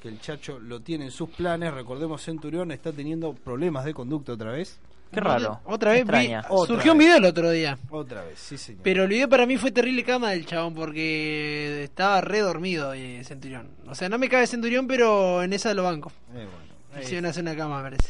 [0.00, 1.72] Que el Chacho lo tiene en sus planes.
[1.72, 4.78] Recordemos, Centurión está teniendo problemas de conducta otra vez.
[5.14, 5.60] Qué raro.
[5.64, 6.44] Otra vez vi- Extraña.
[6.48, 7.78] Otra surgió un video el otro día.
[7.90, 8.82] Otra vez, sí, señor.
[8.82, 13.22] Pero el video para mí fue terrible cama del chabón porque estaba re dormido eh,
[13.24, 13.68] Centurión.
[13.88, 16.10] O sea, no me cabe Centurión, pero en esa lo banco.
[16.34, 16.46] Eh,
[16.90, 18.08] bueno, Hicieron hacer una cama, parece.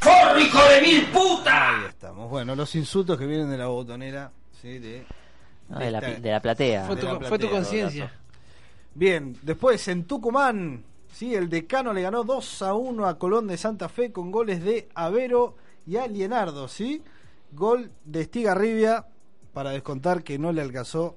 [1.47, 2.29] ahí estamos.
[2.31, 4.79] Bueno, los insultos que vienen de la botonera, ¿sí?
[4.79, 5.05] De,
[5.69, 6.85] No, de, la, esta- de la platea.
[6.85, 8.13] Fue de tu, tu conciencia.
[8.95, 13.57] Bien, después en Tucumán, sí, el decano le ganó 2 a 1 a Colón de
[13.57, 17.03] Santa Fe con goles de Avero y Alienardo, ¿sí?
[17.53, 19.07] Gol de Estigarribia
[19.53, 21.17] para descontar que no le alcanzó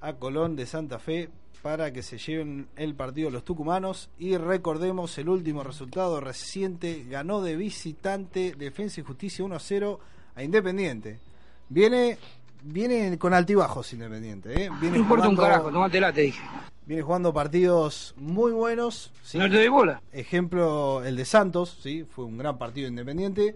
[0.00, 1.30] a Colón de Santa Fe
[1.62, 7.40] para que se lleven el partido los tucumanos y recordemos el último resultado reciente ganó
[7.40, 10.00] de visitante Defensa y Justicia 1 a 0
[10.34, 11.20] a Independiente.
[11.68, 12.18] Viene
[12.64, 14.70] viene con altibajos Independiente, ¿eh?
[14.80, 16.42] Viene No importa un carajo, tomátela, te dije.
[16.84, 19.12] Viene jugando partidos muy buenos.
[19.22, 19.38] ¿sí?
[19.38, 20.02] No te doy bola.
[20.12, 22.04] Ejemplo, el de Santos, ¿sí?
[22.04, 23.54] Fue un gran partido independiente.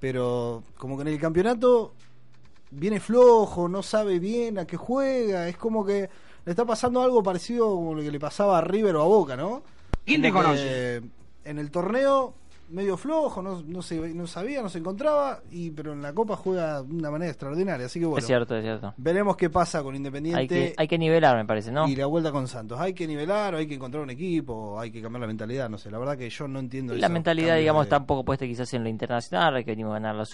[0.00, 1.94] Pero como que en el campeonato
[2.70, 5.48] viene flojo, no sabe bien a qué juega.
[5.48, 6.08] Es como que
[6.44, 9.36] le está pasando algo parecido como lo que le pasaba a River o a Boca,
[9.36, 9.62] ¿no?
[10.04, 11.02] ¿Quién te conoce?
[11.44, 12.34] En el torneo
[12.68, 16.36] medio flojo, no, no, se, no sabía, no se encontraba, y pero en la Copa
[16.36, 17.86] juega de una manera extraordinaria.
[17.86, 18.92] Así que bueno, Es cierto, es cierto.
[18.96, 21.86] veremos qué pasa con Independiente Hay que, hay que nivelar, me parece, ¿no?
[21.88, 22.80] y la vuelta con Santos.
[22.80, 25.68] Hay que nivelar, o hay que encontrar un equipo, o hay que cambiar la mentalidad,
[25.70, 25.90] no sé.
[25.90, 28.72] La verdad que yo no entiendo la mentalidad, digamos, de- está un poco puesta quizás
[28.74, 30.26] en lo internacional, que venimos a ganar la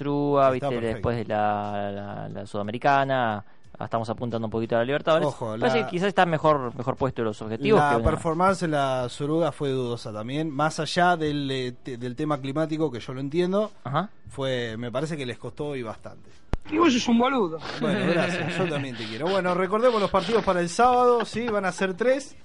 [0.46, 0.68] Está ¿viste?
[0.68, 0.94] perfecto.
[0.94, 3.44] después de la, la- la sudamericana,
[3.80, 5.26] Estamos apuntando un poquito a la Libertadores.
[5.26, 7.80] Ojo, Parece la- que quizás está mejor, mejor puesto los objetivos.
[7.80, 12.14] La que performance en la Suruga fue dudosa también, más allá del, eh, te- del
[12.14, 14.08] tema climático que yo lo entiendo, Ajá.
[14.28, 16.30] fue me parece que les costó y bastante.
[16.70, 17.58] Y vos sos un boludo.
[17.80, 19.26] Bueno, gracias, yo también te quiero.
[19.28, 22.36] Bueno, recordemos los partidos para el sábado, sí, van a ser tres.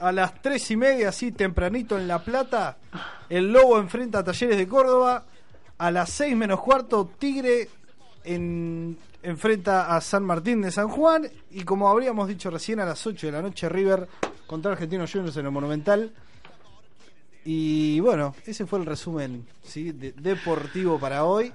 [0.00, 2.78] A las tres y media, así tempranito en La Plata,
[3.28, 5.24] el Lobo enfrenta a Talleres de Córdoba.
[5.78, 7.68] A las seis menos cuarto, Tigre
[8.24, 11.28] en- enfrenta a San Martín de San Juan.
[11.50, 14.08] Y como habríamos dicho recién, a las 8 de la noche, River
[14.46, 16.12] contra Argentinos Juniors en el Monumental.
[17.44, 19.92] Y bueno, ese fue el resumen ¿sí?
[19.92, 21.52] de- deportivo para hoy.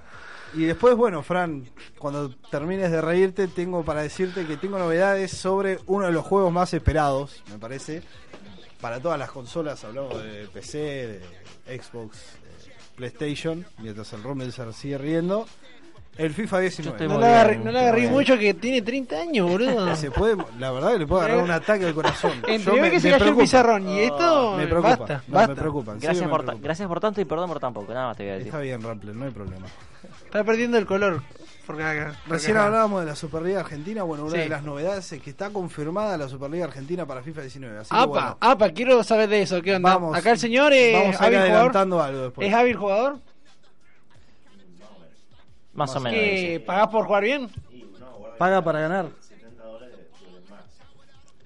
[0.54, 1.64] Y después, bueno, Fran,
[1.98, 6.52] cuando termines de reírte, tengo para decirte que tengo novedades sobre uno de los juegos
[6.52, 8.02] más esperados, me parece,
[8.80, 9.84] para todas las consolas.
[9.84, 10.78] Hablamos de PC,
[11.66, 15.46] de Xbox, de PlayStation, mientras el Rommel se sigue riendo.
[16.16, 16.90] El FIFA 19.
[16.96, 19.94] estoy No muy le agarré, no mucho que tiene 30 años, boludo.
[19.96, 22.32] Se puede, la verdad que le puede agarrar un ataque al corazón.
[22.46, 25.54] Entre me- que se cayó el pizarrón y esto, Me preocupa, basta, no, basta.
[25.54, 25.92] me preocupa.
[25.92, 27.92] en serio Gracias por, gracias por tanto y perdón por tan poco.
[27.92, 28.48] Nada más te voy a decir.
[28.48, 29.66] Está bien, Rampler, no hay problema.
[30.24, 31.22] Está perdiendo el color.
[31.66, 32.66] Porque acá, Recién acá.
[32.66, 34.04] hablábamos de la Superliga Argentina.
[34.04, 34.38] Bueno, una Sí.
[34.38, 37.78] de las novedades es que está confirmada la Superliga Argentina para FIFA 19.
[37.80, 39.60] Así que Apa, bueno, apa, quiero saber de eso.
[39.60, 39.94] ¿Qué onda?
[39.94, 40.16] Vamos.
[40.16, 42.46] acá el señor es vamos a ir adelantando algo después.
[42.48, 43.16] ¿Es hábil jugador?
[45.76, 46.18] Más o menos.
[46.18, 47.48] ¿Que pagás por jugar bien?
[48.38, 49.08] Paga para ganar.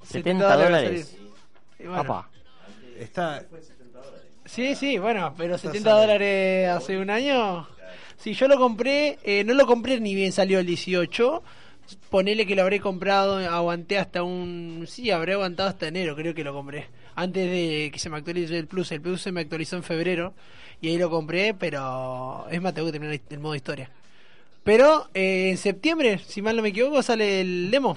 [0.04, 1.16] 70 dólares.
[1.78, 2.28] bueno, Apa.
[2.98, 3.44] Está,
[4.44, 6.00] Sí, sí, bueno, pero 70 saliendo.
[6.00, 7.68] dólares hace un año.
[8.16, 11.42] Si yo lo compré, eh, no lo compré ni bien salió el 18.
[12.10, 14.84] Ponele que lo habré comprado, aguanté hasta un.
[14.88, 16.88] Sí, habré aguantado hasta enero, creo que lo compré.
[17.14, 18.90] Antes de que se me actualice el Plus.
[18.92, 20.34] El Plus se me actualizó en febrero
[20.80, 22.46] y ahí lo compré, pero.
[22.50, 23.90] Es más, tengo que terminar el modo historia.
[24.64, 27.96] Pero eh, en septiembre, si mal no me equivoco, sale el demo.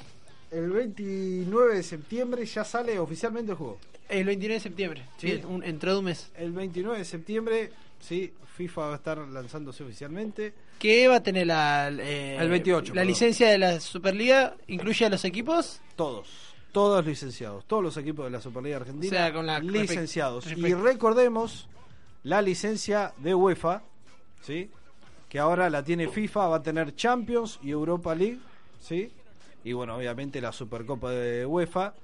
[0.51, 3.77] el 29 de septiembre ya sale oficialmente el juego.
[4.09, 5.05] El 29 de septiembre.
[5.17, 5.27] Sí.
[5.29, 6.31] Sí, un, un mes.
[6.35, 10.53] El 29 de septiembre, sí, FIFA va a estar lanzándose oficialmente.
[10.79, 13.07] ¿Qué va a tener la, eh, El 28, la perdón.
[13.07, 14.55] licencia de la Superliga?
[14.67, 15.81] ¿Incluye a los equipos?
[15.95, 16.27] Todos,
[16.71, 20.45] todos licenciados, todos los equipos de la Superliga Argentina O sea, con la- licenciados.
[20.45, 21.67] respect- Y recordemos
[22.23, 23.81] la licencia de UEFA,
[24.41, 24.69] ¿sí?
[25.33, 28.37] Que ahora la tiene FIFA, va a tener Champions y Europa League,
[28.79, 29.09] ¿sí?
[29.63, 31.95] Y bueno, obviamente la Supercopa de UEFA.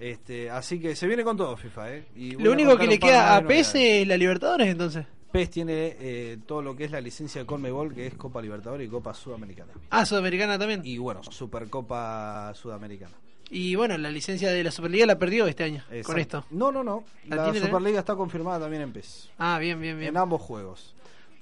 [0.00, 2.04] Este, así que se viene con todo FIFA, ¿eh?
[2.16, 3.72] Y Lo único que le queda a novedades.
[3.76, 5.06] es la Libertadores, entonces.
[5.30, 8.88] PES tiene eh, todo lo que es la licencia de Conmebol, que es Copa Libertadores
[8.88, 9.70] y Copa Sudamericana.
[9.90, 10.80] Ah, Sudamericana también.
[10.84, 13.12] Y bueno, Supercopa Sudamericana.
[13.48, 16.46] Y bueno, la licencia de la Superliga la perdió este año con esto.
[16.50, 17.04] No, no, no.
[17.28, 17.64] ¿La La, tiene también?
[17.66, 19.30] Superliga está confirmada también en PES.
[19.38, 20.08] Ah, bien, bien, bien.
[20.08, 20.96] En ambos juegos.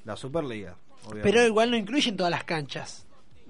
[0.04, 0.76] La Superliga.
[1.04, 1.30] Obviamente.
[1.30, 3.06] Pero igual no incluyen todas las canchas.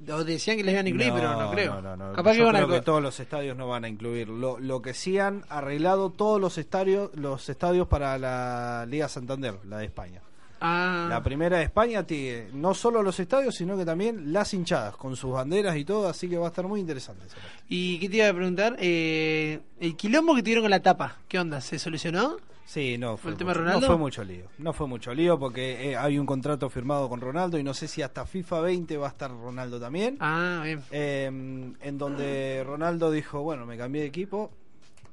[0.09, 1.75] O decían que les iban a incluir, pero no creo.
[1.75, 2.13] No, no, no.
[2.15, 2.61] Capaz que van a...
[2.61, 4.29] creo que todos los estadios no van a incluir.
[4.29, 9.57] Lo, lo que sí han arreglado todos los estadios, los estadios para la Liga Santander,
[9.67, 10.23] la de España.
[10.63, 14.95] Ah, La primera de España tiene no solo los estadios, sino que también las hinchadas,
[14.95, 17.25] con sus banderas y todo, así que va a estar muy interesante.
[17.69, 18.77] ¿Y qué te iba a preguntar?
[18.79, 21.63] Eh, el quilombo que tuvieron con la tapa, ¿qué onda?
[21.63, 22.37] ¿Se solucionó?
[22.71, 23.81] Sí, no fue, el tema mucho, Ronaldo?
[23.81, 24.45] no fue mucho lío.
[24.59, 27.89] No fue mucho lío porque eh, hay un contrato firmado con Ronaldo y no sé
[27.89, 30.17] si hasta FIFA 20 va a estar Ronaldo también.
[30.21, 30.81] Ah, bien.
[30.93, 34.53] Eh, en donde Ronaldo dijo, bueno, me cambié de equipo.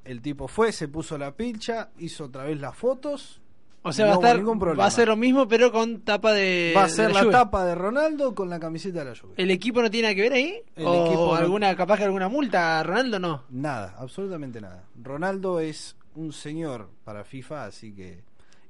[0.04, 3.40] El tipo fue, se puso la pilcha, hizo otra vez las fotos.
[3.82, 6.72] O sea, No va a estar, va a ser lo mismo, pero con tapa de.
[6.76, 9.34] va a de ser la tapa de Ronaldo con la camiseta de la Juve.
[9.36, 10.62] ¿El equipo no tiene nada que ver ahí?
[10.76, 12.80] El ¿O equipo no- alguna, capaz que alguna multa?
[12.84, 13.42] ¿Ronaldo no?
[13.50, 14.84] Nada, absolutamente nada.
[15.02, 18.20] Ronaldo es un señor para FIFA, así que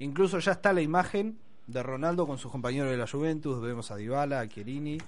[0.00, 3.60] incluso ya está la imagen de Ronaldo con sus compañeros de la Juventus.
[3.60, 4.98] Vemos a Dybala, a Chiellini,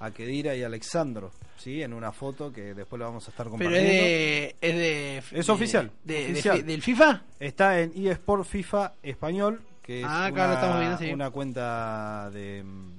[0.00, 1.82] a Kedira y a Alexandro, ¿sí?
[1.82, 3.90] En una foto que después la vamos a estar Pero compartiendo.
[3.90, 4.56] es de.
[4.60, 6.66] Es, de, Es de- oficial, de- oficial.
[6.66, 7.22] ¿Del FIFA?
[7.38, 11.12] Está en eSport FIFA español, que es Ah, una, estamos viendo, sí.
[11.12, 12.92] una cuenta de mm,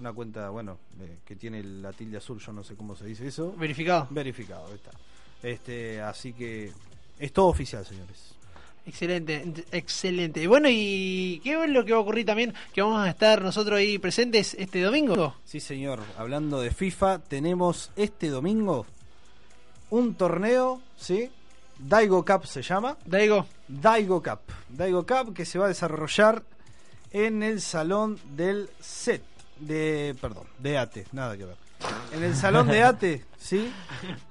[0.00, 0.78] una cuenta, bueno,
[1.24, 3.54] que tiene la tilde azul, yo no sé cómo se dice eso.
[3.56, 4.06] Verificado.
[4.10, 4.90] Verificado, ahí está.
[5.42, 6.70] Este, así que
[7.18, 8.34] es todo oficial, señores.
[8.86, 10.40] Excelente, ent- excelente.
[10.42, 12.54] Y Bueno, ¿y qué es lo que va a ocurrir también?
[12.72, 15.34] Que vamos a estar nosotros ahí presentes este domingo.
[15.44, 16.00] Sí, señor.
[16.16, 18.86] Hablando de FIFA, tenemos este domingo
[19.90, 21.30] un torneo, ¿sí?
[21.78, 22.96] Daigo Cup se llama.
[23.04, 24.40] Daigo, Daigo Cup.
[24.68, 26.42] Daigo Cup que se va a desarrollar
[27.10, 29.22] en el salón del set.
[29.58, 31.56] De, perdón, de ATE, nada que ver.
[32.12, 33.70] En el salón de ATE, ¿sí?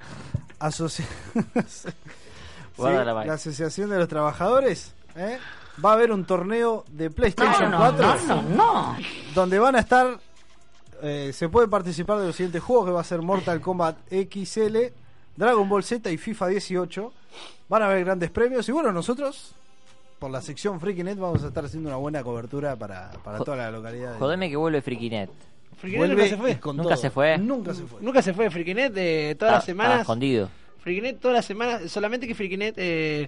[0.60, 1.04] Asoci-
[3.26, 5.38] La Asociación de los Trabajadores, ¿eh?
[5.84, 8.16] Va a haber un torneo de PlayStation 4
[9.34, 10.20] donde van a estar
[11.02, 14.78] eh, se puede participar de los siguientes juegos que va a ser Mortal Kombat XL,
[15.36, 17.14] Dragon Ball Z y FIFA 18.
[17.68, 19.54] Van a haber grandes premios y bueno, nosotros
[20.20, 23.72] por la sección FreakyNet vamos a estar haciendo una buena cobertura para, para toda la
[23.72, 24.14] localidad.
[24.14, 25.30] de- Jodeme que vuelve Frikinet.
[25.78, 26.74] Frikinet Vuelve nunca se fue.
[26.74, 26.96] Nunca todo.
[26.96, 27.38] se fue.
[27.38, 28.02] Nunca se fue.
[28.02, 30.00] Nunca se fue Frikinet de todas Ah, las semanas.
[30.02, 30.50] escondido.
[30.86, 33.28] Frikinet todas las semanas, solamente que Frikinet eh,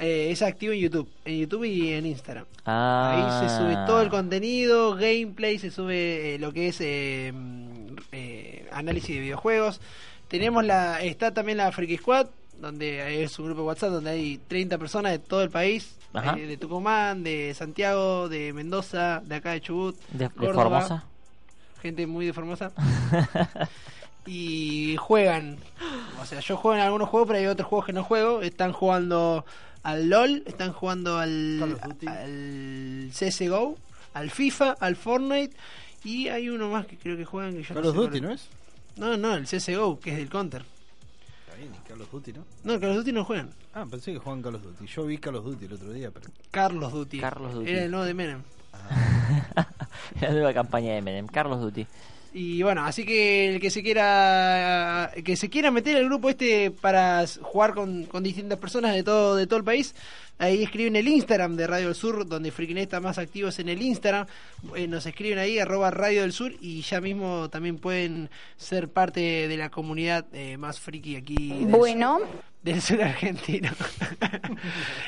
[0.00, 2.44] eh, es activo en YouTube, en YouTube y en Instagram.
[2.66, 3.38] Ah.
[3.40, 7.86] Ahí se sube todo el contenido, gameplay, se sube eh, lo que es eh, mm,
[8.10, 9.80] eh, análisis de videojuegos.
[10.26, 12.26] Tenemos la, está también la Freaky Squad,
[12.60, 15.96] donde es un grupo de WhatsApp donde hay 30 personas de todo el país,
[16.36, 21.04] eh, de Tucumán, de Santiago, de Mendoza, de acá de Chubut, De, de Córdoba, Formosa.
[21.80, 22.72] gente muy de Formosa.
[24.28, 25.56] y juegan.
[26.20, 28.42] O sea, yo juego en algunos juegos, pero hay otros juegos que no juego.
[28.42, 29.46] Están jugando
[29.82, 33.78] al LOL, están jugando al, al CSGO,
[34.12, 35.56] al FIFA, al Fortnite.
[36.04, 38.30] Y hay uno más que creo que juegan que yo Call no sé Duty, ¿no
[38.30, 38.48] es?
[38.96, 40.62] No, no, el CSGO, que es del Counter.
[41.46, 42.44] Está bien, y Call of Duty, ¿no?
[42.64, 43.50] No, el Call of Duty no juegan.
[43.72, 44.86] Ah, pensé que jugaban Call of Duty.
[44.86, 46.30] Yo vi Call of Duty el otro día, pero...
[46.50, 47.18] Carlos Duty.
[47.18, 47.70] Carlos Duty.
[47.70, 48.42] Era el nuevo de Menem.
[50.20, 51.26] la nueva campaña de Menem.
[51.26, 51.86] Carlos Duty.
[52.38, 56.70] Y bueno, así que el que se quiera que se quiera meter al grupo este
[56.70, 59.92] para jugar con, con distintas personas de todo de todo el país,
[60.38, 63.68] ahí escriben el Instagram de Radio del Sur, donde Frikinet está más activo es en
[63.68, 64.28] el Instagram,
[64.76, 69.48] Eh, nos escriben ahí arroba Radio del Sur y ya mismo también pueden ser parte
[69.48, 72.20] de la comunidad eh, más friki aquí del Bueno,
[72.68, 73.70] del sur argentino.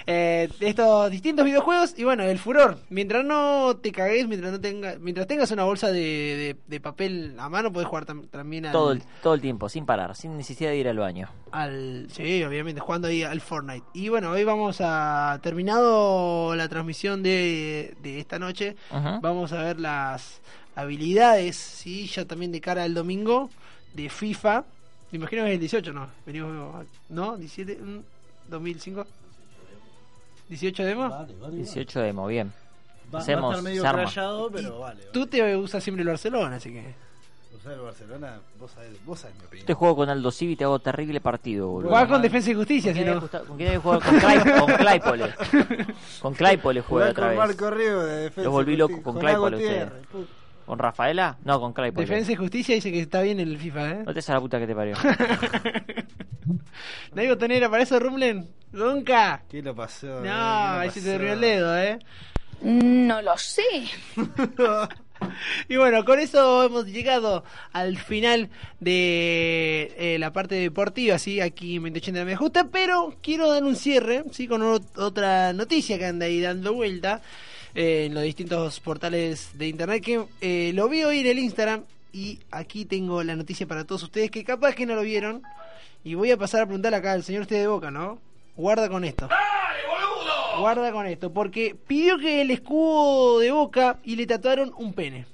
[0.06, 2.78] Eh, estos distintos videojuegos y bueno, el furor.
[2.88, 7.34] Mientras no te cagues, mientras no tenga, mientras tengas una bolsa de, de- de papel
[7.38, 10.36] a mano, puedes jugar tam- también al, Todo el, todo el tiempo, sin parar, sin
[10.36, 11.28] necesidad de ir al baño.
[11.52, 13.84] al- sí, obviamente, jugando ahí al Fortnite.
[13.94, 18.76] Y bueno, hoy vamos a terminado la transmisión de, de esta noche.
[19.20, 20.40] Vamos a ver las
[20.74, 23.50] habilidades, sí, ya también de cara al domingo
[23.94, 24.64] de FIFA.
[25.12, 26.08] Me imagino que es el 18, ¿no?
[26.24, 27.36] Venimos, ¿no?
[27.36, 28.00] 17, mm,
[28.48, 29.06] 2005.
[30.48, 31.08] 18 demo.
[31.08, 31.56] Vale, vale.
[31.56, 32.48] 18 demo, bien.
[32.48, 33.82] Va, va a Hacemos, estar medio
[34.52, 35.02] pero vale.
[35.12, 36.94] Tú te usas siempre el Barcelona, así que.
[37.62, 39.66] Sea, el Barcelona, vos sabés, vos sabés mi opinión.
[39.66, 41.90] Te juego con Aldo Civi y te hago terrible partido, boludo.
[41.90, 43.20] Jugás con Defensa y Justicia, ¿Con si no.
[43.46, 44.00] ¿Con quién había jugado?
[44.00, 45.34] Con, Clay- con Claypole.
[46.22, 47.38] Con Claypole jugué otra con vez.
[47.38, 48.42] Marco Río de defensa.
[48.44, 49.90] Los volví loco con Con Claypole.
[50.70, 51.36] ¿Con Rafaela?
[51.44, 52.06] No, con Claypole.
[52.06, 54.02] Defensa y Justicia dice que está bien en el FIFA, ¿eh?
[54.06, 54.94] No te a la puta que te parió.
[57.12, 58.48] ¿No hay botonera para eso, Rumlen?
[58.70, 59.42] ¿Nunca?
[59.50, 60.06] ¿Qué lo pasó?
[60.06, 61.98] No, ¿Qué lo ahí se te durmió el dedo, ¿eh?
[62.62, 63.64] no lo sé.
[65.68, 68.48] Y bueno, con eso hemos llegado al final
[68.78, 71.42] de eh, la parte deportiva, ¿sí?
[71.42, 74.48] Aquí en 2080 de la Media Justa, pero quiero dar un cierre, ¿sí?
[74.48, 77.20] Con ot- otra noticia que anda ahí dando vuelta
[77.74, 81.84] eh, en los distintos portales de internet, que eh, lo vi hoy en el Instagram
[82.12, 85.42] y aquí tengo la noticia para todos ustedes que capaz que no lo vieron
[86.02, 88.18] y voy a pasar a preguntarle acá al señor usted de Boca, ¿no?
[88.56, 89.28] Guarda con esto.
[90.58, 95.26] Guarda con esto, porque pidió que el escudo de Boca y le tatuaron un pene.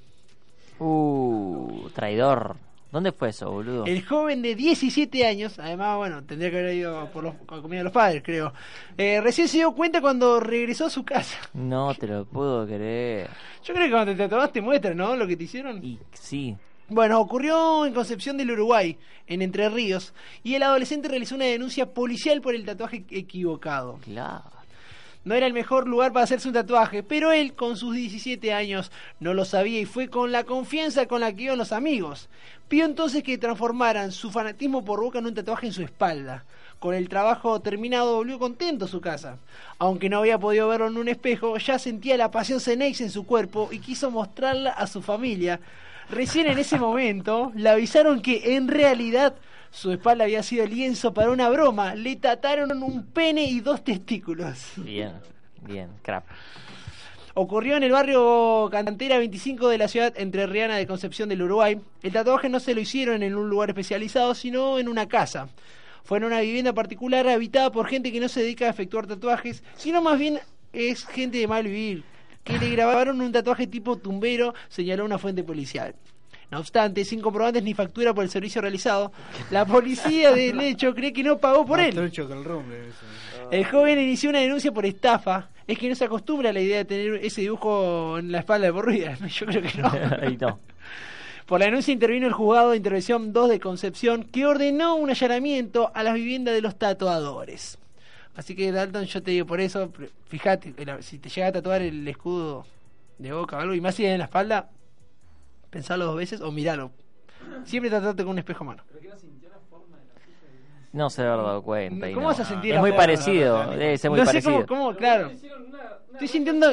[0.79, 2.55] Uh, traidor.
[2.97, 3.85] ¿Dónde fue eso, boludo?
[3.85, 7.83] El joven de 17 años, además, bueno, tendría que haber ido por los, comida de
[7.83, 8.51] los padres, creo.
[8.97, 11.37] Eh, recién se dio cuenta cuando regresó a su casa.
[11.53, 13.29] No te lo puedo creer.
[13.63, 15.15] Yo creo que cuando te tatuas te muestran, ¿no?
[15.15, 15.77] Lo que te hicieron.
[15.85, 16.55] Y sí,
[16.87, 21.93] Bueno, ocurrió en Concepción del Uruguay, en Entre Ríos, y el adolescente realizó una denuncia
[21.93, 23.99] policial por el tatuaje equivocado.
[24.03, 24.56] claro.
[25.27, 28.93] No era el mejor lugar para hacerse un tatuaje, pero él, con sus 17 años,
[29.19, 32.29] no lo sabía y fue con la confianza con la que iban los amigos.
[32.69, 36.45] Pidió entonces que transformaran su fanatismo por Boca en un tatuaje en su espalda.
[36.79, 39.37] Con el trabajo terminado volvió contento a su casa.
[39.79, 43.25] Aunque no había podido verlo en un espejo, ya sentía la pasión Cenex en su
[43.25, 45.59] cuerpo y quiso mostrarla a su familia.
[46.09, 49.35] Recién en ese momento le avisaron que en realidad
[49.71, 51.95] su espalda había sido lienzo para una broma.
[51.95, 54.73] Le tataron un pene y dos testículos.
[54.77, 55.13] Bien,
[55.61, 56.25] bien, crap.
[57.33, 61.79] Ocurrió en el barrio Cantera 25 de la ciudad entrerriana de Concepción del Uruguay.
[62.01, 65.47] El tatuaje no se lo hicieron en un lugar especializado, sino en una casa.
[66.03, 69.61] Fue en una vivienda particular habitada por gente que no se dedica a efectuar tatuajes,
[69.75, 70.39] sino más bien
[70.73, 72.03] es gente de mal vivir,
[72.43, 75.93] que le grabaron un tatuaje tipo tumbero, señaló una fuente policial.
[76.49, 79.11] No obstante, sin comprobantes ni factura por el servicio realizado,
[79.51, 81.97] la policía del hecho cree que no pagó por él.
[83.51, 85.49] el joven inició una denuncia por estafa.
[85.67, 88.67] Es que no se acostumbra a la idea de tener ese dibujo en la espalda
[88.67, 89.17] de por vida.
[89.27, 89.91] Yo creo que no.
[90.21, 90.59] Ahí no.
[91.45, 95.91] Por la denuncia intervino el juzgado de intervención 2 de Concepción, que ordenó un allanamiento
[95.93, 97.77] a las viviendas de los tatuadores.
[98.35, 99.91] Así que Dalton, yo te digo por eso,
[100.27, 102.65] fíjate, si te llega a tatuar el escudo
[103.17, 104.69] de boca o algo, y más si es en la espalda,
[105.69, 106.91] Pensalo dos veces o miralo.
[107.65, 108.83] Siempre tratate con un espejo a mano.
[110.93, 112.09] No se haber dado cuenta.
[112.09, 112.29] y ¿Cómo no.
[112.29, 113.03] vas a sentir Es muy forma?
[113.03, 114.65] parecido, debe ser muy no sé parecido.
[114.65, 115.29] cómo, cómo, claro.
[116.13, 116.67] Estoy sintiendo.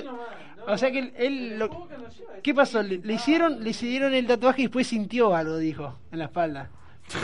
[0.66, 1.12] O sea que él.
[1.16, 1.88] él lo-
[2.42, 2.82] ¿Qué pasó?
[2.82, 6.70] Le, le hicieron, le hicieron el tatuaje y después sintió algo, dijo, en la espalda.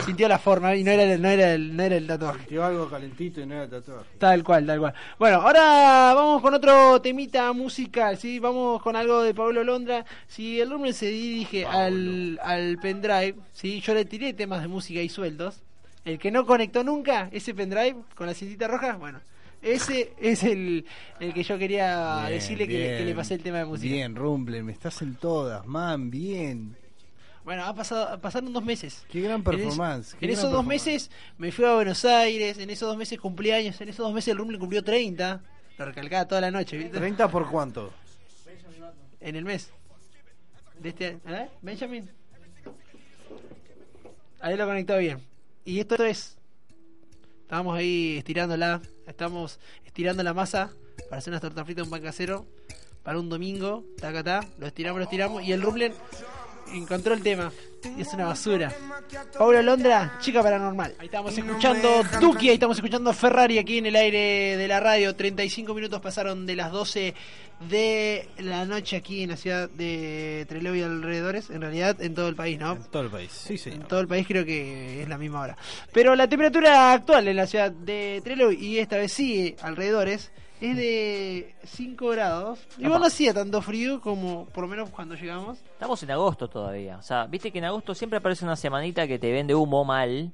[0.05, 2.45] Sintió la forma y no era, el- no era, el, no era el tatuaje.
[2.49, 4.09] Dio algo calentito y no era tatuaje.
[4.17, 4.93] Tal cual, tal cual.
[5.19, 8.39] Bueno, ahora vamos con otro temita musical, ¿sí?
[8.39, 10.05] Vamos con algo de Pablo Londra.
[10.27, 13.81] Si el rumble se dirige al, al pendrive, ¿sí?
[13.81, 15.61] Yo le tiré temas de música y sueldos.
[16.05, 19.19] El que no conectó nunca ese pendrive con la cintita roja, bueno,
[19.61, 20.85] ese es el,
[21.19, 23.93] el que yo quería Bien, decirle que, le- que le pasé el tema de música.
[23.93, 26.75] Bien, Rumble, me estás en todas, man, bien.
[27.43, 29.03] Bueno, ha pasado, pasaron dos meses.
[29.09, 30.13] Qué gran En performance.
[30.13, 33.19] qué En, gran esos dos meses me fui a Buenos Aires, en esos dos meses
[33.19, 35.41] cumplí años, en esos dos meses el Rumble cumplió 30.
[35.77, 36.99] Lo recalcaba toda la noche, ¿viste?
[36.99, 37.91] ¿30 por cuánto?
[39.19, 39.71] En el mes.
[40.79, 41.49] De este ¿eh?
[41.61, 42.09] Benjamin.
[44.39, 45.19] Ahí lo conectó bien.
[45.65, 46.37] Y esto es.
[47.41, 48.81] Estamos ahí estirándola.
[49.07, 50.71] Estamos estirando la masa
[51.09, 52.45] para hacer unas tortas fritas, un pan casero.
[53.03, 53.83] Para un domingo.
[53.99, 54.47] Taca, ta.
[54.57, 55.43] Lo estiramos, lo estiramos.
[55.43, 55.93] Y el Rumble
[56.73, 57.51] encontró el tema.
[57.97, 58.71] Y es una basura.
[59.37, 60.95] Paula Londra, chica paranormal.
[60.99, 65.15] Ahí estamos escuchando Duki, ahí estamos escuchando Ferrari aquí en el aire de la radio.
[65.15, 67.13] 35 minutos pasaron de las 12
[67.69, 71.49] de la noche aquí en la ciudad de Trelew y alrededores.
[71.49, 72.73] En realidad, en todo el país, ¿no?
[72.73, 73.87] En todo el país, sí, En señor.
[73.87, 75.57] todo el país creo que es la misma hora.
[75.91, 80.31] Pero la temperatura actual en la ciudad de Trelew y esta vez sí alrededores
[80.61, 82.59] es de 5 grados.
[82.77, 85.57] Igual no hacía tanto frío como por lo menos cuando llegamos.
[85.59, 86.97] Estamos en agosto todavía.
[86.97, 90.31] O sea, viste que en agosto siempre aparece una semanita que te vende humo mal.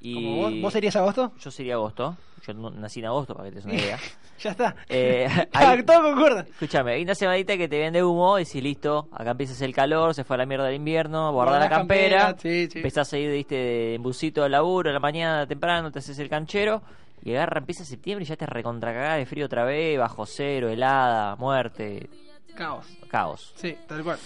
[0.00, 1.32] Y Como vos, ¿Vos serías agosto?
[1.40, 2.16] Yo sería agosto.
[2.46, 3.98] Yo nací en agosto, para que te des una idea.
[4.40, 4.76] Ya está.
[4.88, 6.42] Eh, Ah, hay- todo concuerda.
[6.42, 10.14] Escúchame, hay una semanita que te vende humo y si listo, acá empieza el calor,
[10.14, 12.78] se fue a la mierda del invierno, guardar la campera, campera, sí, sí.
[12.78, 16.28] empezás a ir viste, de embusito al laburo, a la mañana temprano, te haces el
[16.28, 16.82] canchero
[17.22, 20.68] y agarra, empieza septiembre y ya te recontra cagás de frío otra vez, bajo cero,
[20.68, 22.08] helada, muerte,
[22.54, 22.86] Caos.
[23.08, 23.52] caos.
[23.56, 24.18] Sí, tal cual.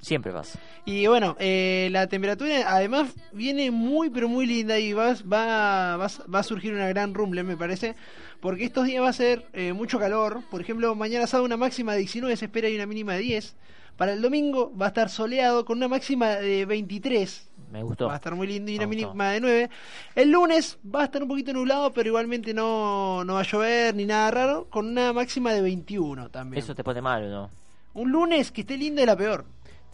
[0.00, 0.60] Siempre pasa.
[0.84, 6.06] Y bueno, eh, la temperatura además viene muy pero muy linda y va, va, va,
[6.32, 7.96] va a surgir una gran rumble me parece,
[8.40, 11.92] porque estos días va a ser eh, mucho calor, por ejemplo mañana sábado una máxima
[11.92, 13.56] de 19 se espera y una mínima de 10,
[13.96, 18.06] para el domingo va a estar soleado con una máxima de 23, Me gustó.
[18.06, 19.70] va a estar muy lindo y una mínima de 9,
[20.14, 23.94] el lunes va a estar un poquito nublado pero igualmente no, no va a llover
[23.94, 26.62] ni nada raro, con una máxima de 21 también.
[26.62, 27.50] Eso te pone mal, ¿o no?
[27.94, 29.44] Un lunes que esté lindo es la peor.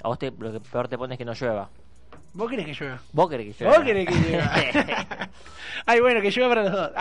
[0.03, 1.70] A vos te, lo que peor te pone es que no llueva.
[2.35, 3.01] ¿Vos querés que llueva?
[3.12, 3.77] Vos querés que llueva.
[3.77, 5.31] ¿Vos querés que llueva?
[5.87, 6.91] Ay, bueno, que llueva para los dos.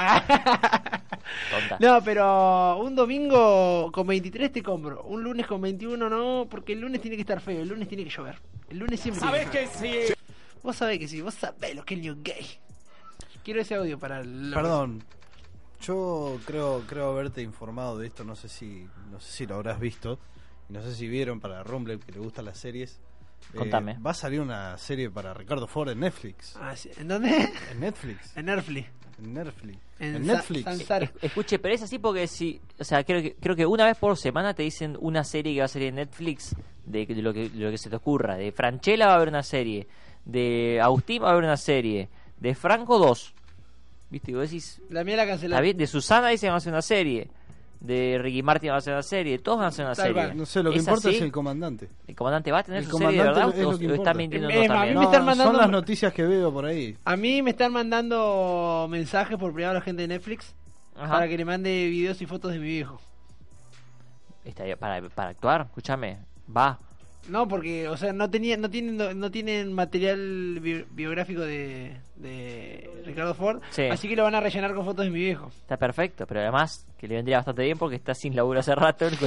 [1.52, 1.78] Tonta.
[1.80, 5.04] no, pero un domingo con 23 te compro.
[5.04, 7.62] Un lunes con 21 no, porque el lunes tiene que estar feo.
[7.62, 8.40] El lunes tiene que llover.
[8.70, 10.14] El lunes siempre ¿Sabes que sí?
[10.64, 11.22] Vos sabés que sí.
[11.22, 12.46] Vos sabés lo que es New Gay.
[13.44, 14.52] Quiero ese audio para el...
[14.54, 15.04] Perdón.
[15.82, 19.82] Yo creo creo haberte informado de esto, no sé si no sé si lo habrás
[19.82, 20.18] visto,
[20.70, 23.02] no sé si vieron para Rumble que le gustan las series.
[23.54, 23.98] Eh, Contame.
[24.00, 26.56] va a salir una serie para Ricardo Ford en Netflix.
[26.58, 26.90] Ah, sí.
[26.98, 27.52] ¿En dónde?
[27.72, 28.38] En Netflix.
[28.38, 28.88] en Nerfly.
[29.20, 29.80] En Netflix.
[30.00, 30.66] En, En Netflix.
[31.22, 34.16] Escuche, pero es así porque si, o sea, creo que, creo que una vez por
[34.16, 36.56] semana te dicen una serie que va a salir en Netflix
[36.86, 38.36] de, de lo que de lo que se te ocurra.
[38.38, 39.86] De Franchella va a haber una serie,
[40.26, 42.10] de Agustín va a haber una serie,
[42.40, 43.34] de Franco dos.
[44.10, 44.32] ¿Viste?
[44.32, 45.78] Y vos decís, La mía la cancelaron.
[45.78, 47.30] de Susana dicen va a hacer una serie,
[47.80, 50.34] de Ricky Martin va a hacer una serie, todos van a hacer una Tal serie.
[50.36, 51.18] No sé, lo que ¿Es importa así?
[51.18, 51.90] es el comandante.
[52.08, 53.96] ¿El comandante va a tener El su serie de verdad es lo que o importa.
[53.96, 54.94] está mintiendo Es más, a también?
[54.94, 56.96] mí me están No, mandando- Son las noticias que veo por ahí.
[57.06, 60.54] A mí me están mandando mensajes por privado a la gente de Netflix
[60.96, 61.10] Ajá.
[61.12, 63.02] para que le mande videos y fotos de mi viejo.
[64.46, 66.20] Estaría- para, para actuar, escúchame,
[66.56, 66.78] va.
[67.30, 71.96] No, porque, o sea, no tenían, no tienen, no, no tienen material bi- biográfico de,
[72.18, 73.84] de Ricardo Ford, Sí.
[73.84, 75.48] así que lo van a rellenar con fotos de mi viejo.
[75.62, 79.08] Está perfecto, pero además que le vendría bastante bien porque está sin laburo hace rato.
[79.08, 79.16] el.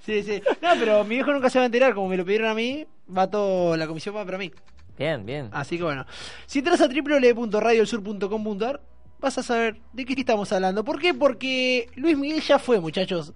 [0.00, 0.40] Sí, sí.
[0.62, 2.86] No, pero mi viejo nunca se va a enterar, como me lo pidieron a mí,
[3.14, 4.50] va todo, la comisión va para mí.
[4.96, 5.50] bien, bien.
[5.52, 6.06] Así que bueno,
[6.46, 8.80] si entras a www.radiosur.com.ar
[9.20, 10.84] vas a saber de qué estamos hablando.
[10.84, 11.12] ¿Por qué?
[11.12, 13.34] Porque Luis Miguel ya fue, muchachos.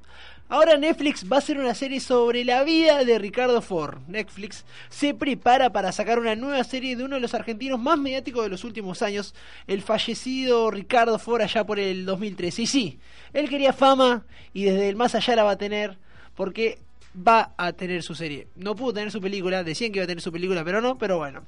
[0.52, 4.00] Ahora Netflix va a hacer una serie sobre la vida de Ricardo Ford.
[4.06, 8.42] Netflix se prepara para sacar una nueva serie de uno de los argentinos más mediáticos
[8.42, 9.34] de los últimos años,
[9.66, 12.60] el fallecido Ricardo Ford allá por el 2013.
[12.60, 12.98] Y sí,
[13.32, 15.96] él quería fama y desde el más allá la va a tener
[16.34, 16.80] porque
[17.16, 18.48] va a tener su serie.
[18.56, 21.18] No pudo tener su película, decían que iba a tener su película, pero no, pero
[21.18, 21.42] bueno.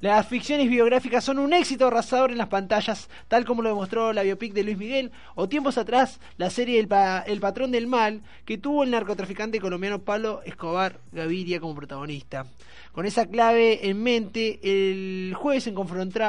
[0.00, 4.22] Las ficciones biográficas son un éxito arrasador en las pantallas, tal como lo demostró la
[4.22, 6.88] biopic de Luis Miguel, o tiempos atrás la serie El,
[7.26, 12.46] El Patrón del Mal, que tuvo el narcotraficante colombiano Pablo Escobar Gaviria como protagonista.
[12.92, 15.76] Con esa clave en mente, el jueves en,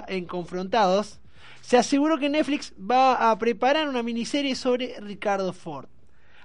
[0.08, 1.20] en Confrontados,
[1.62, 5.88] se aseguró que Netflix va a preparar una miniserie sobre Ricardo Ford.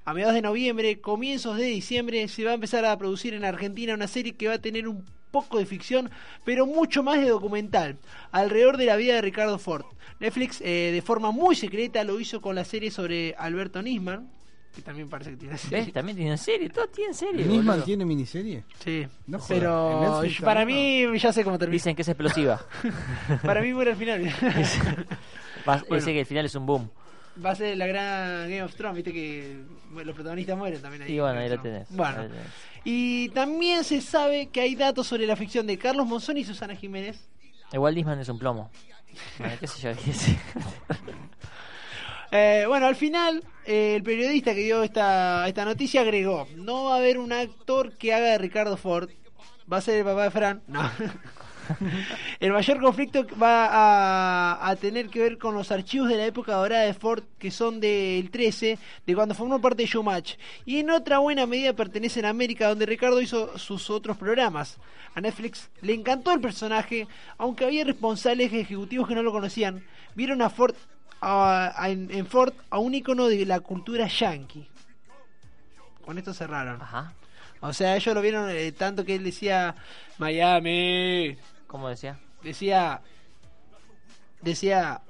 [0.07, 3.94] A mediados de noviembre, comienzos de diciembre, se va a empezar a producir en Argentina
[3.94, 6.11] una serie que va a tener un poco de ficción,
[6.44, 7.96] pero mucho más de documental,
[8.30, 9.84] alrededor de la vida de Ricardo Ford.
[10.20, 14.28] Netflix, eh, de forma muy secreta, lo hizo con la serie sobre Alberto Nisman,
[14.76, 15.84] que también parece que tiene serie.
[15.84, 15.92] ¿Ves?
[15.92, 17.44] También tienen serie, todos tienen serie.
[17.46, 17.84] ¿Nisman boludo.
[17.84, 18.64] tiene miniserie?
[18.84, 21.74] Sí, No jodas, ¿en pero para mí ya sé cómo termina.
[21.76, 22.61] Dicen que es explosiva.
[23.42, 24.22] Para mí muere al final.
[25.68, 25.96] Va- Bueno.
[25.96, 26.90] Dice que el final es un boom.
[27.45, 29.59] Va a ser la gran Game of Thrones, viste que
[29.91, 31.14] bueno, los protagonistas mueren también ahí.
[31.14, 31.89] Y bueno, ahí lo tenés.
[31.91, 32.47] Bueno, ahí lo tenés.
[32.85, 36.76] y también se sabe que hay datos sobre la ficción de Carlos Monzón y Susana
[36.76, 37.28] Jiménez.
[37.72, 38.70] Igual Disman es un plomo.
[39.39, 40.03] Bueno, qué sé yo.
[40.05, 40.39] qué sé.
[42.37, 46.95] Eh, bueno, al final, eh, el periodista que dio esta, esta noticia agregó: No va
[46.95, 49.09] a haber un actor que haga de Ricardo Ford.
[49.72, 50.62] Va a ser el papá de Fran.
[50.66, 50.80] No.
[52.41, 56.55] el mayor conflicto va a, a tener que ver con los archivos de la época
[56.55, 60.35] dorada de Ford, que son del 13, de cuando formó parte de Showmatch.
[60.65, 64.79] Y en otra buena medida pertenecen a América, donde Ricardo hizo sus otros programas.
[65.15, 67.07] A Netflix le encantó el personaje,
[67.39, 69.85] aunque había responsables ejecutivos que no lo conocían.
[70.15, 70.75] Vieron a Ford
[71.21, 74.67] a- a- en, en Ford a un icono de la cultura yankee.
[76.05, 76.83] Con esto cerraron.
[76.83, 77.12] Ajá.
[77.61, 79.75] O sea, ellos lo vieron eh, tanto que él decía
[80.19, 81.35] Miami,
[81.67, 82.19] ¿Cómo decía?
[82.43, 83.01] decía,
[84.43, 85.01] decía,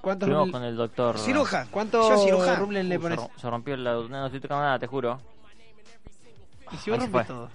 [0.00, 1.18] ¿Cuántos Fuimos con el doctor.
[1.18, 1.68] Cirujano.
[1.70, 2.56] ¿Cuánto Yo cirujano.
[2.60, 3.18] Rumble le se, pones?
[3.18, 3.92] rom- se rompió la.
[3.94, 5.20] No, no estoy tocando nada, te juro.
[6.72, 7.48] Y si vos rompes todo.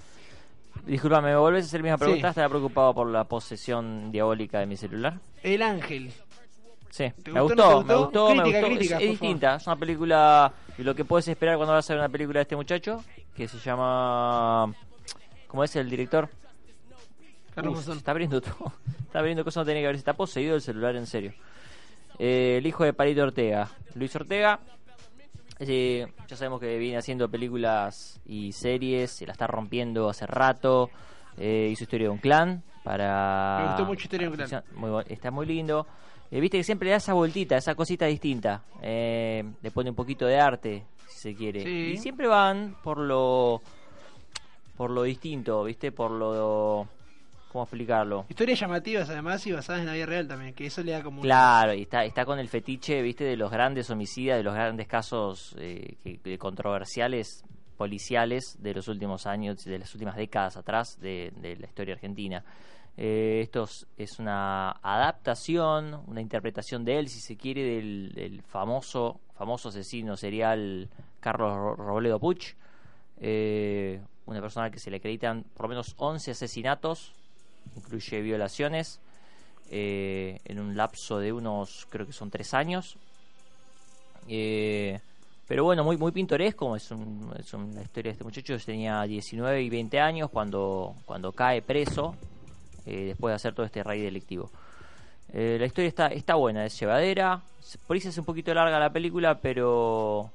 [0.85, 2.27] Disculpame, ¿me volvés a hacer la misma pregunta?
[2.27, 2.29] Sí.
[2.31, 5.19] Estaba preocupado por la posesión diabólica de mi celular.
[5.43, 6.11] El Ángel.
[6.93, 8.35] Sí, ¿Te me gustó, me gustó?
[8.35, 8.67] me gustó.
[8.67, 9.19] crítica, es, es por favor.
[9.31, 12.37] distinta, es una película de lo que puedes esperar cuando vas a ver una película
[12.37, 13.03] de este muchacho,
[13.35, 14.71] que se llama...
[15.47, 16.29] ¿Cómo es el director?
[17.55, 18.73] Carlos está abriendo todo.
[19.07, 19.95] Está abriendo cosas que no tenía que ver.
[19.95, 21.33] Está poseído el celular, en serio.
[22.19, 23.71] Eh, el hijo de Parito Ortega.
[23.95, 24.59] Luis Ortega.
[25.61, 29.09] eh, ya sabemos que viene haciendo películas y series.
[29.09, 30.91] Se la está rompiendo hace rato.
[31.37, 32.61] Eh, hizo Historia de un Clan.
[32.83, 33.57] Para...
[33.61, 34.63] Me gustó mucho Historia de un Clan.
[34.75, 35.87] Muy está muy lindo.
[36.35, 38.63] Eh, Viste que siempre le da esa vueltita, esa cosita distinta.
[38.81, 41.63] Eh, le pone un poquito de arte, si se quiere.
[41.63, 41.91] Sí.
[41.93, 43.61] Y siempre van por lo
[44.75, 45.91] por lo distinto, ¿viste?
[45.91, 46.87] Por lo
[47.51, 48.25] ¿cómo explicarlo?
[48.29, 51.17] Historias llamativas además y basadas en la vida real también, que eso le da como
[51.17, 53.23] un- Claro, y está está con el fetiche, ¿viste?
[53.25, 57.43] De los grandes homicidas, de los grandes casos eh, que- que controversiales
[57.77, 62.43] policiales de los últimos años, de las últimas décadas atrás de, de la historia argentina.
[62.95, 68.11] Eh, esto es- una adaptación, una interpretación de él, si se quiere, del,
[68.47, 70.89] famoso famoso asesino serial
[71.19, 72.53] Carlos Ro- Robledo Puch,
[73.19, 77.13] eh, una persona que se le acreditan por lo menos 11 asesinatos,
[77.75, 78.99] incluye violaciones,
[79.71, 82.95] eh, en un lapso de unos, creo que son tres años.
[84.27, 84.99] Eh,
[85.47, 89.01] pero bueno, muy muy pintoresco, es, un, es un- la historia de este muchacho, tenía
[89.03, 92.15] 19 y 20 años cuando, cuando cae preso,
[92.85, 94.49] eh, después de hacer todo este raid delictivo.
[95.33, 97.41] Eh, la historia está, está buena, es llevadera,
[97.87, 100.29] por se hace un poquito larga la película, pero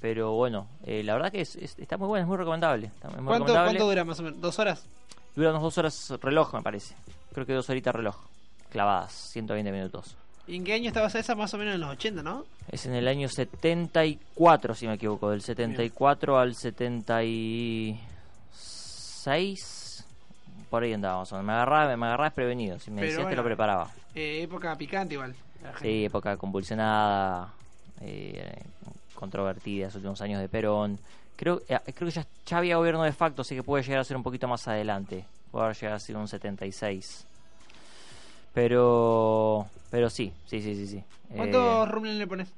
[0.00, 2.88] pero bueno, eh, la verdad que es, es- está muy buena, es muy recomendable.
[2.88, 3.68] está muy ¿Cuánto, recomendable.
[3.78, 4.40] ¿Cuánto dura más o menos?
[4.40, 4.84] ¿Dos horas?
[5.34, 6.94] Dura unas dos horas reloj, me parece.
[7.32, 8.16] creo que dos horitas reloj.
[8.70, 10.14] Clavadas, 120 minutos.
[10.46, 11.34] ¿Y en qué año estaba esa?
[11.34, 12.44] Más o menos en los 80, ¿no?
[12.70, 15.30] Es en el año 74, si me equivoco.
[15.30, 17.98] Del 74 al 76.
[20.74, 21.30] Por ahí andábamos.
[21.30, 22.80] Me agarraba, me agarraba desprevenido.
[22.80, 23.88] Si me Pero decías, te lo preparaba.
[24.12, 25.32] Eh, época picante igual.
[25.80, 27.54] Sí, época convulsionada,
[28.00, 28.60] eh,
[29.14, 30.98] controvertida, los últimos años de Perón.
[31.36, 34.04] Creo, eh, creo que ya, ya había gobierno de facto, así que puede llegar a
[34.04, 35.24] ser un poquito más adelante.
[35.52, 37.24] Puede haber llegado a ser un 76.
[38.52, 40.88] Pero, pero sí, sí, sí, sí.
[40.88, 41.04] sí.
[41.36, 42.48] ¿Cuántos Eh, le pones?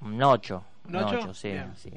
[0.00, 0.62] un 8.
[0.88, 1.18] ¿Un Un ocho?
[1.30, 1.50] 8, sí.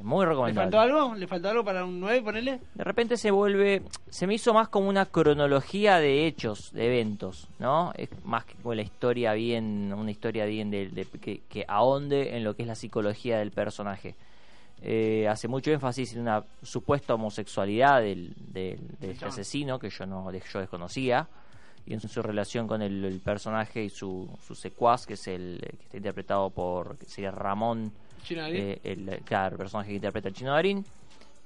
[0.04, 0.54] Muy ¿Le recomendable.
[0.72, 1.16] faltó algo?
[1.16, 2.60] ¿Le faltó algo para un 9, ponele?
[2.76, 7.48] De repente se vuelve, se me hizo más como una cronología de hechos, de eventos,
[7.60, 7.92] ¿no?
[7.98, 12.38] Es más que como la historia bien, una historia bien de, de- que, que ahonde
[12.38, 14.16] en lo que es la psicología del personaje.
[14.82, 20.32] Eh, hace mucho énfasis en una supuesta homosexualidad del, del- este asesino que yo no
[20.32, 21.28] yo desconocía
[21.88, 25.60] y en su relación con el, el personaje y su, su secuaz que es el
[25.80, 27.92] que está interpretado por que sería Ramón
[28.26, 28.62] Chino Darín.
[28.62, 30.84] eh, el, claro, el personaje que interpreta el chino Darín.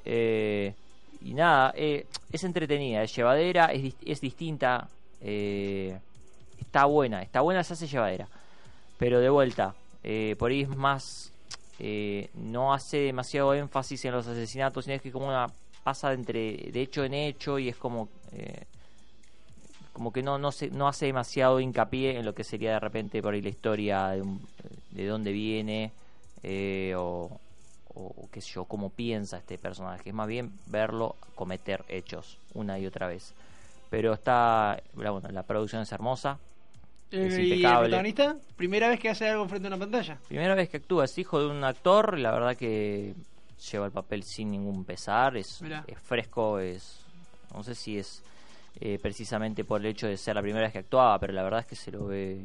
[0.05, 0.73] Eh,
[1.21, 4.87] y nada, eh, es entretenida, es llevadera, es, es distinta,
[5.21, 5.99] eh,
[6.59, 8.27] está buena, está buena, se hace llevadera.
[8.97, 11.31] Pero de vuelta, eh, por ahí es más,
[12.35, 15.47] no hace demasiado énfasis en los asesinatos, sino es que como una
[15.83, 18.09] pasa de entre de hecho en hecho y es como
[19.93, 23.21] como que no no se, no hace demasiado hincapié en lo que sería de repente
[23.21, 24.41] por ahí la historia de, un-
[24.91, 25.91] de dónde viene
[26.43, 27.29] eh, o,
[27.93, 30.09] o qué sé yo, cómo piensa este personaje.
[30.09, 33.33] Es más bien verlo cometer hechos una y otra vez.
[33.89, 36.37] Pero está, la, bueno, la producción es hermosa.
[37.11, 37.87] es Eh, ¿Y el impecable.
[37.89, 38.35] protagonista?
[38.55, 40.17] Primera vez que hace algo frente a una pantalla.
[40.27, 43.15] Primera vez que actúa, es hijo de un actor, la verdad que
[43.71, 46.99] lleva el papel sin ningún pesar, es, es fresco, es
[47.53, 48.21] no sé si es
[48.79, 51.61] eh, precisamente por el hecho de ser la primera vez que actuaba, pero la verdad
[51.61, 52.39] es que se lo ve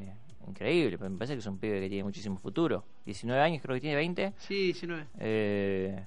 [0.48, 2.84] increíble, me parece que es un pibe que tiene muchísimo futuro.
[3.06, 4.32] 19 años, creo que tiene 20.
[4.38, 5.06] Sí, 19.
[5.18, 6.04] Eh,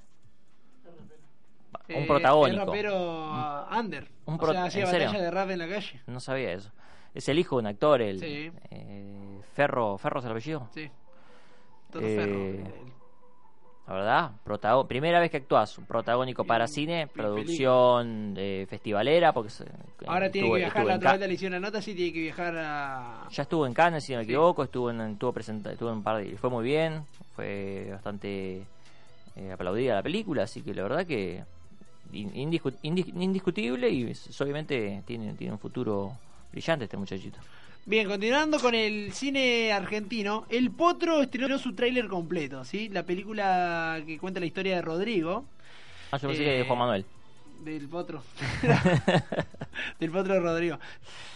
[1.90, 2.62] un Eh, protagónico.
[2.62, 4.08] Es rapero uh, under.
[4.26, 6.02] Un o pro- sea, hacía batalla de rap en la calle.
[6.08, 6.72] No sabía eso.
[7.14, 8.52] Es el hijo de un actor, el Sí.
[8.72, 10.70] eh, Ferro, Ferro es el apellido.
[10.74, 10.90] Sí.
[11.92, 12.70] Todo Eh, ferro.
[12.70, 12.97] La
[13.94, 19.32] verdad, protago- primera vez que actúas, un protagónico para Y- cine, y producción eh, festivalera,
[19.34, 19.66] porque se-
[20.06, 22.56] Ahora tiene que viajar, la otra vez le hicieron una nota, sí tiene que viajar
[22.58, 23.28] a...
[23.32, 24.32] Ya estuvo en Cannes, si no me Sí.
[24.32, 27.04] equivoco, estuvo en, estuvo presenta, estuvo en un par de, fue muy bien,
[27.36, 28.64] fue bastante
[29.36, 31.44] eh, aplaudida la película, así que la verdad que
[32.12, 34.12] in- indiscu- indis- indiscutible y
[34.42, 36.12] obviamente tiene, tiene un futuro
[36.52, 37.40] brillante este muchachito.
[37.88, 42.90] Bien, continuando con el cine argentino, El Potro estrenó su tráiler completo, ¿sí?
[42.90, 45.46] La película que cuenta la historia de Rodrigo,
[46.12, 47.06] Ah, yo pensé Eh, que de Juan Manuel.
[47.64, 48.24] del Potro.
[50.00, 50.80] del Potro de Rodrigo.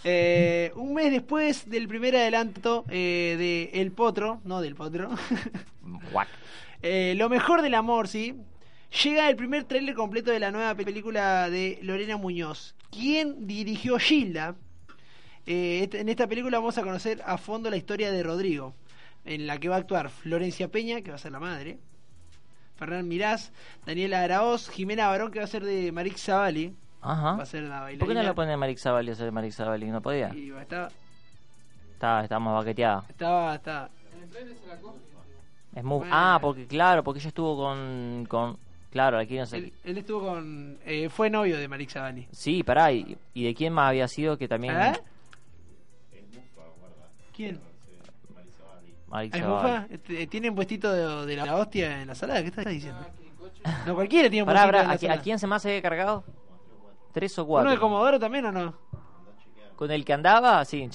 [0.04, 5.10] Eh, un mes después del primer adelanto eh, de El Potro, no del Potro,
[6.82, 8.36] eh, Lo mejor del amor, ¿sí?
[9.04, 12.76] Llega el primer tráiler completo de la nueva película de Lorena Muñoz.
[12.92, 14.56] ¿Quién dirigió Gilda?
[15.46, 18.74] Eh, en esta película vamos a conocer a fondo la historia de Rodrigo,
[19.26, 21.80] en la que va a actuar Florencia Peña, que va a ser la madre,
[22.76, 23.52] Fernán Mirás,
[23.86, 27.34] Daniela Araoz, Jimena Barón, que va a ser de Marix Zavali, Ajá.
[27.38, 28.00] va a ser la bailarina.
[28.00, 29.88] ¿Por qué no lo pone Marix Zavalli a hacer Marix Zavalli?
[29.90, 30.34] ¿No podía?
[30.34, 30.92] Y va a estar-
[31.94, 33.04] Está, está más baqueteada.
[33.10, 33.90] estaba, estaba,
[35.76, 36.00] Es muy...
[36.00, 36.14] Bueno.
[36.16, 38.26] Ah, porque claro, porque ella estuvo con...
[38.28, 38.58] con
[38.92, 39.58] claro, aquí no sé...
[39.58, 42.28] él, él estuvo con, eh, fue novio de Marix Zavali.
[42.32, 44.76] Sí, pará, y, y de quién más había sido que también...
[44.80, 44.94] ¿Eh?
[49.12, 49.86] ¿Ah.
[49.90, 52.42] Este, ¿Tiene un puestito de, de la hostia en la salada?
[52.42, 53.00] ¿Qué estás diciendo?
[53.86, 55.82] No, cualquiera tiene un Pará, puestito pará, en la ¿a, quién se más se había
[55.84, 56.24] cargado?
[57.12, 57.70] Tres o ¿Uno cuatro.
[57.72, 58.74] de Comodoro también o no?
[59.76, 60.90] Con el que andaba, sí,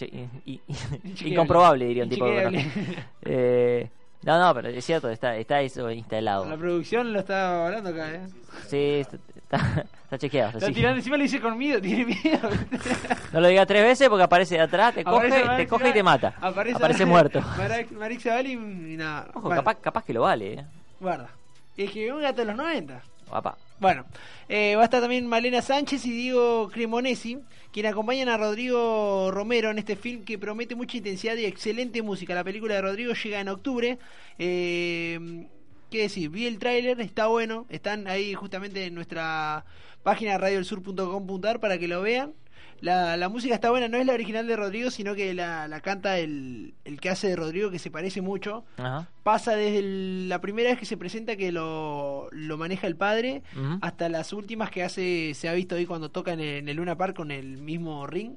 [0.44, 0.60] y- y-
[1.30, 2.26] incomprobable, diría un tipo.
[2.26, 2.66] Inchequeable.
[3.22, 3.88] Eh,
[4.22, 6.44] no, no, pero es cierto, está, está eso instalado.
[6.48, 8.26] La producción lo está hablando acá, ¿eh?
[8.66, 9.18] Sí, está,
[9.50, 10.58] está, está chequeado.
[10.58, 12.48] Está tirando encima le dice con miedo, tiene miedo.
[13.32, 15.92] No lo diga tres veces porque aparece de atrás, te coge, Aparece te coge y
[15.92, 16.34] te mata.
[16.40, 17.40] Aparece, muerto.
[17.58, 19.28] Marix Marix Zavalli y nada.
[19.34, 20.64] Ojo, Bueno, capaz, capaz que lo vale, eh.
[21.00, 21.28] Guarda.
[21.76, 23.02] Es que un gato de los 90.
[23.28, 23.58] Guapa.
[23.78, 24.06] Bueno,
[24.48, 27.40] eh, va a estar también Malena Sánchez y Diego Cremonesi,
[27.72, 32.34] quien acompañan a Rodrigo Romero en este film que promete mucha intensidad y excelente música.
[32.34, 33.98] La película de Rodrigo llega en octubre.
[34.38, 35.46] Eh,
[35.90, 36.30] ¿Qué decir?
[36.30, 37.66] Vi el tráiler, está bueno.
[37.68, 39.64] Están ahí justamente en nuestra
[40.02, 42.32] página radiodelsur.com.ar para que lo vean.
[42.80, 45.80] La, la música está buena, no es la original de Rodrigo, sino que la, la
[45.80, 49.08] canta el, el que hace de Rodrigo, que se parece mucho Ajá.
[49.22, 53.42] pasa desde el- la primera vez que se presenta que lo, lo maneja el padre
[53.80, 56.76] hasta las últimas que hace se ha visto ahí cuando toca en el, en el
[56.76, 58.34] Luna Park con el mismo ring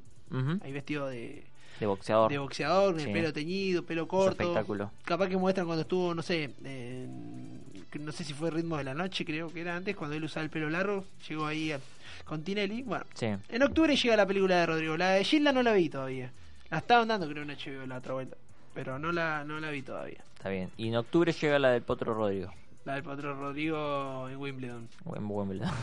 [0.64, 1.44] ahí vestido de,
[1.80, 2.32] De boxeador.
[2.32, 3.08] de boxeador, Sí.
[3.08, 4.32] el pelo teñido, pelo Es corto.
[4.44, 4.92] espectáculo.
[5.06, 7.60] Capaz que muestran cuando estuvo, no sé, en-
[7.92, 10.24] que no sé si fue Ritmo de la Noche, creo que era antes, cuando él
[10.24, 11.80] usaba el pelo largo, llegó ahí a-
[12.26, 12.84] con Tinelli.
[12.84, 13.28] Bueno, Sí.
[13.50, 14.98] en octubre llega la película de Rodrigo.
[14.98, 16.32] La de Gilda no la vi todavía.
[16.70, 18.38] La estaban dando, creo, en HBO la otra vuelta.
[18.76, 20.24] Pero no la, no la vi todavía.
[20.36, 20.70] Está bien.
[20.78, 22.54] Y en octubre llega la del Potro Rodrigo.
[22.86, 24.90] La del patrón Rodrigo en Wimbledon.
[25.04, 25.74] Buen verdad.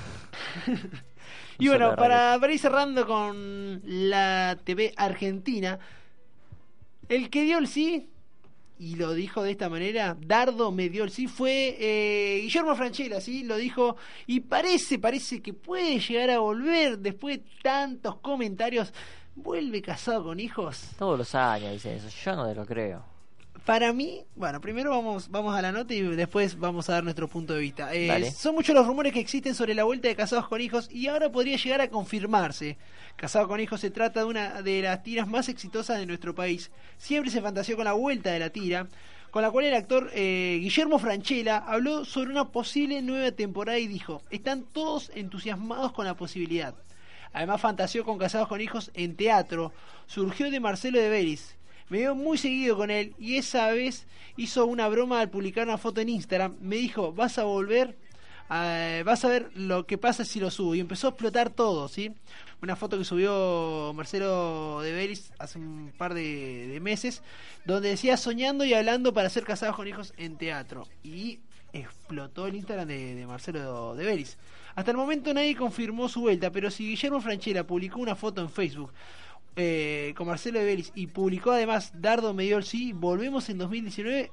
[1.58, 5.78] Y bueno, para, para ir cerrando con la TV argentina,
[7.08, 8.10] el que dio el sí,
[8.78, 13.20] y lo dijo de esta manera, Dardo me dio el sí, fue eh, Guillermo Franchella,
[13.20, 13.42] ¿sí?
[13.42, 18.92] Lo dijo, y parece, parece que puede llegar a volver después de tantos comentarios.
[19.34, 20.90] ¿Vuelve casado con hijos?
[20.98, 22.08] Todos los años dicen eso.
[22.24, 23.15] Yo no te lo creo.
[23.66, 27.26] Para mí, bueno, primero vamos, vamos a la nota y después vamos a dar nuestro
[27.26, 27.92] punto de vista.
[27.92, 31.08] Eh, son muchos los rumores que existen sobre la vuelta de Casados con Hijos y
[31.08, 32.78] ahora podría llegar a confirmarse.
[33.16, 36.70] Casados con Hijos se trata de una de las tiras más exitosas de nuestro país.
[36.96, 38.86] Siempre se fantaseó con la vuelta de la tira,
[39.32, 43.88] con la cual el actor eh, Guillermo Franchella habló sobre una posible nueva temporada y
[43.88, 46.76] dijo, están todos entusiasmados con la posibilidad.
[47.32, 49.72] Además fantaseó con Casados con Hijos en teatro.
[50.06, 51.55] Surgió de Marcelo de Beris.
[51.88, 54.06] Me veo muy seguido con él y esa vez
[54.36, 56.56] hizo una broma al publicar una foto en Instagram.
[56.60, 57.96] Me dijo, vas a volver,
[58.48, 60.74] vas a ver lo que pasa si lo subo.
[60.74, 62.12] Y empezó a explotar todo, ¿sí?
[62.62, 67.22] Una foto que subió Marcelo de Beris hace un par de, meses,
[67.64, 70.88] donde decía soñando y hablando para ser casados con hijos en teatro.
[71.04, 71.40] Y
[71.72, 74.38] explotó el Instagram de, Marcelo de Beris.
[74.74, 78.50] Hasta el momento nadie confirmó su vuelta, pero si Guillermo Franchella publicó una foto en
[78.50, 78.92] Facebook
[79.56, 83.58] eh, con Marcelo de Belis y publicó además Dardo me dio el sí, volvemos en
[83.58, 84.30] 2019,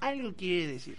[0.00, 0.96] algo quiere decir.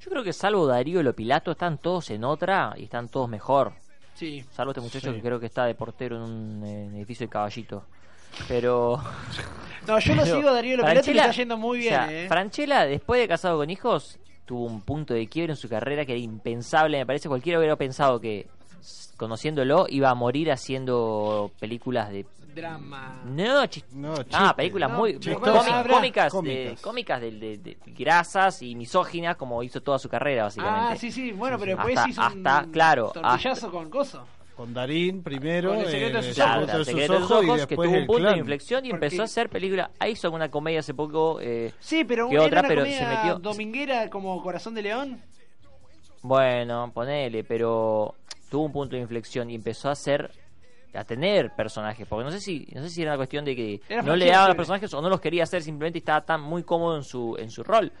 [0.00, 3.72] Yo creo que salvo Darío y Lopilato están todos en otra y están todos mejor.
[4.14, 4.44] Sí.
[4.52, 5.16] Salvo este muchacho Sí.
[5.16, 6.64] que creo que está de portero en un
[6.96, 7.84] edificio de caballito.
[8.48, 9.00] Pero.
[9.86, 11.96] No, yo lo sigo a Darío Lopilato y le Franchella- está yendo muy bien, o
[11.96, 12.28] sea, eh.
[12.28, 16.12] Franchella, después de casado con hijos, tuvo un punto de quiebre en su carrera que
[16.12, 16.98] era impensable.
[16.98, 18.46] Me parece cualquiera hubiera pensado que,
[19.16, 22.26] conociéndolo, iba a morir haciendo películas de.
[22.60, 23.22] Drama.
[23.24, 26.76] No, No, Ah, películas No, muy habrá- cómicas, cómicas.
[26.76, 30.92] de, cómicas de, de- de grasas y misóginas como hizo toda su carrera básicamente.
[30.92, 34.26] Ah, sí, sí, bueno, pero después Hasta- hizo un hasta, claro, tortillazo con coso.
[34.56, 36.86] Con Darín primero, Con el secreto en de sus Claro, ojos.
[36.86, 38.32] Secreto de sus ojos, y ojos, que después tuvo un punto clan.
[38.34, 39.90] de inflexión y Porque- empezó a hacer películas.
[39.98, 41.38] Ah, hizo alguna comedia hace poco.
[41.40, 42.60] eh, Sí, pero ¿Qué era otra?
[42.60, 45.22] una Pero comedia se metió- dominguera como Corazón de León.
[46.22, 48.14] bueno, ponele, pero
[48.50, 50.30] tuvo un punto de inflexión y empezó a hacer
[50.94, 53.80] a tener personajes, porque no sé si no sé si era una cuestión de que
[53.88, 56.40] Era no le Franchella daba los personajes o no los quería hacer, simplemente estaba tan
[56.40, 57.92] muy cómodo en su en su rol.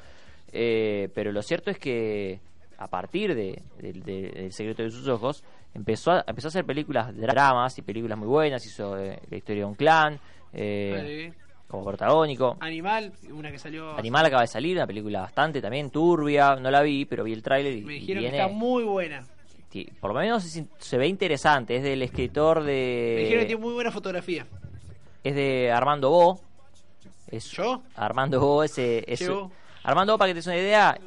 [0.52, 2.40] Eh, pero lo cierto es que
[2.78, 6.64] a partir de, del- de- del secreto de sus ojos empezó a, empezó a hacer
[6.64, 10.18] películas de dramas y películas muy buenas, hizo eh, la historia de un clan
[10.52, 11.38] eh, Sí.
[11.68, 12.56] como protagónico.
[12.58, 13.96] Animal, una que salió.
[13.96, 17.42] Animal acaba de salir, una película bastante también turbia, no la vi, pero vi el
[17.42, 19.24] tráiler y, Me y dijeron viene, que está muy buena.
[20.00, 22.70] Por lo menos se, se ve interesante, es del escritor Me
[23.18, 24.46] dijeron que de tiene muy buena fotografía.
[25.22, 26.40] es de Armando Bo.
[27.28, 27.82] Es ¿Yo?
[27.94, 29.50] Armando Bo ese es Yo.
[29.84, 30.98] Armando Bo para que te des una idea,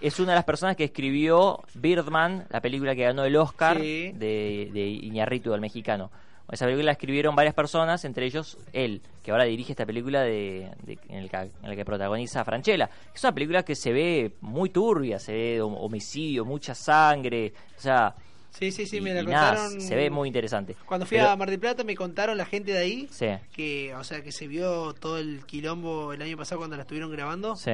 [0.00, 4.12] es una de las personas que escribió Birdman, la película que ganó el Oscar Sí.
[4.14, 6.10] de, de Iñárritu, el mexicano.
[6.52, 10.70] Esa película la escribieron varias personas, entre ellos él, que ahora dirige esta película de,
[10.84, 11.28] de- en,
[11.62, 12.90] la que protagoniza a Franchella.
[13.14, 17.80] Es una película que se ve muy turbia, se ve hom- homicidio, mucha sangre, o
[17.80, 18.14] sea,
[18.50, 19.80] Sí, sí, sí, y- me la nada, contaron.
[19.80, 20.76] se ve muy interesante.
[20.86, 23.94] Cuando fui Pero- a Mar del Plata me contaron la gente de ahí Sí, que,
[23.96, 27.56] o sea, que se vio todo el quilombo el año pasado cuando la estuvieron grabando
[27.56, 27.72] sí.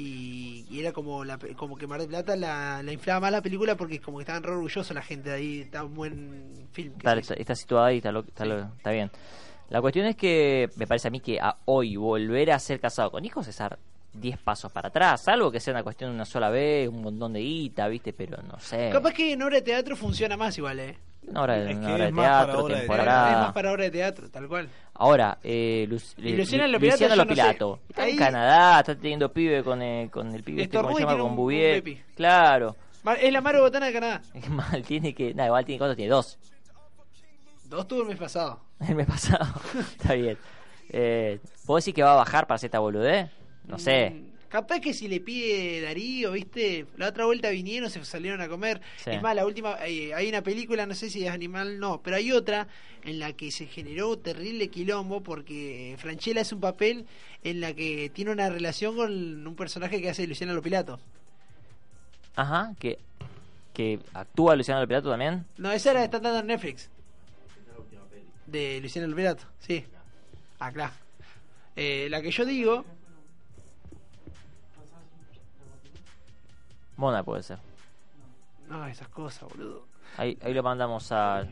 [0.00, 3.42] Y, y era como la, como que Mar del Plata la, la inflaba más la
[3.42, 6.92] película porque como que estaban re orgullosos la gente de ahí, está un buen film.
[6.92, 9.10] que Está, está- está situada ahí, está, lo- está, lo- está bien.
[9.68, 13.10] La cuestión es que me parece a mí que a hoy volver a ser casado
[13.12, 13.78] con hijos es dar
[14.12, 17.32] 10 pasos para atrás, salvo que sea una cuestión de una sola vez, un montón
[17.32, 18.12] de guita, ¿viste?
[18.12, 18.90] Pero no sé.
[18.92, 20.98] Capaz que en obra de teatro funciona más igual, eh.
[21.28, 23.40] Una hora de, Es una que hora de teatro, de Es temporada.
[23.42, 24.68] más para obra de teatro, tal cual.
[24.94, 27.36] Ahora, eh, Lu- Lu- Luciana Lu- Lopilato, Luciana yo no sé.
[27.42, 27.80] Lopilato.
[27.88, 31.10] Está Ahí- en Canadá, está teniendo pibe con, eh, con el pibe este, ¿cómo Estornuda
[31.12, 31.28] se llama?
[31.28, 31.84] Con Bouvier.
[32.16, 32.76] Claro.
[33.04, 34.22] Mar- Es la Maro Botana de Canadá.
[34.50, 35.32] Mal, tiene que.
[35.34, 36.38] Nada, igual tiene cuántos, tiene dos.
[37.64, 38.60] Dos tuvo el mes pasado.
[38.88, 39.46] El mes pasado.
[39.78, 40.36] Está bien.
[40.88, 43.30] Eh, ¿Puedo decir que va a bajar para hacer esta boludez?
[43.70, 44.30] No sé.
[44.48, 46.84] Capaz que si le pide Darío, ¿viste?
[46.96, 48.80] La otra vuelta vinieron, se salieron a comer.
[48.96, 49.10] Sí.
[49.10, 52.16] Es más, la última, eh, hay una película, no sé si es animal, no, pero
[52.16, 52.66] hay otra
[53.04, 57.06] en la que se generó terrible quilombo porque Franchella es un papel
[57.44, 60.98] en la que tiene una relación con un personaje que hace Luciana Lopilato.
[62.34, 62.98] Ajá, que,
[63.72, 65.46] que actúa Luciano Lopilato también.
[65.58, 66.90] No, esa era está dando en Netflix.
[68.46, 69.84] De Luciana Lopilato, sí.
[70.58, 70.92] Ah, claro.
[71.76, 72.84] Eh, la que yo digo,
[77.00, 77.58] Mona puede ser.
[78.68, 79.86] no, esas cosas, boludo.
[80.16, 81.42] Ahí, ahí lo mandamos a.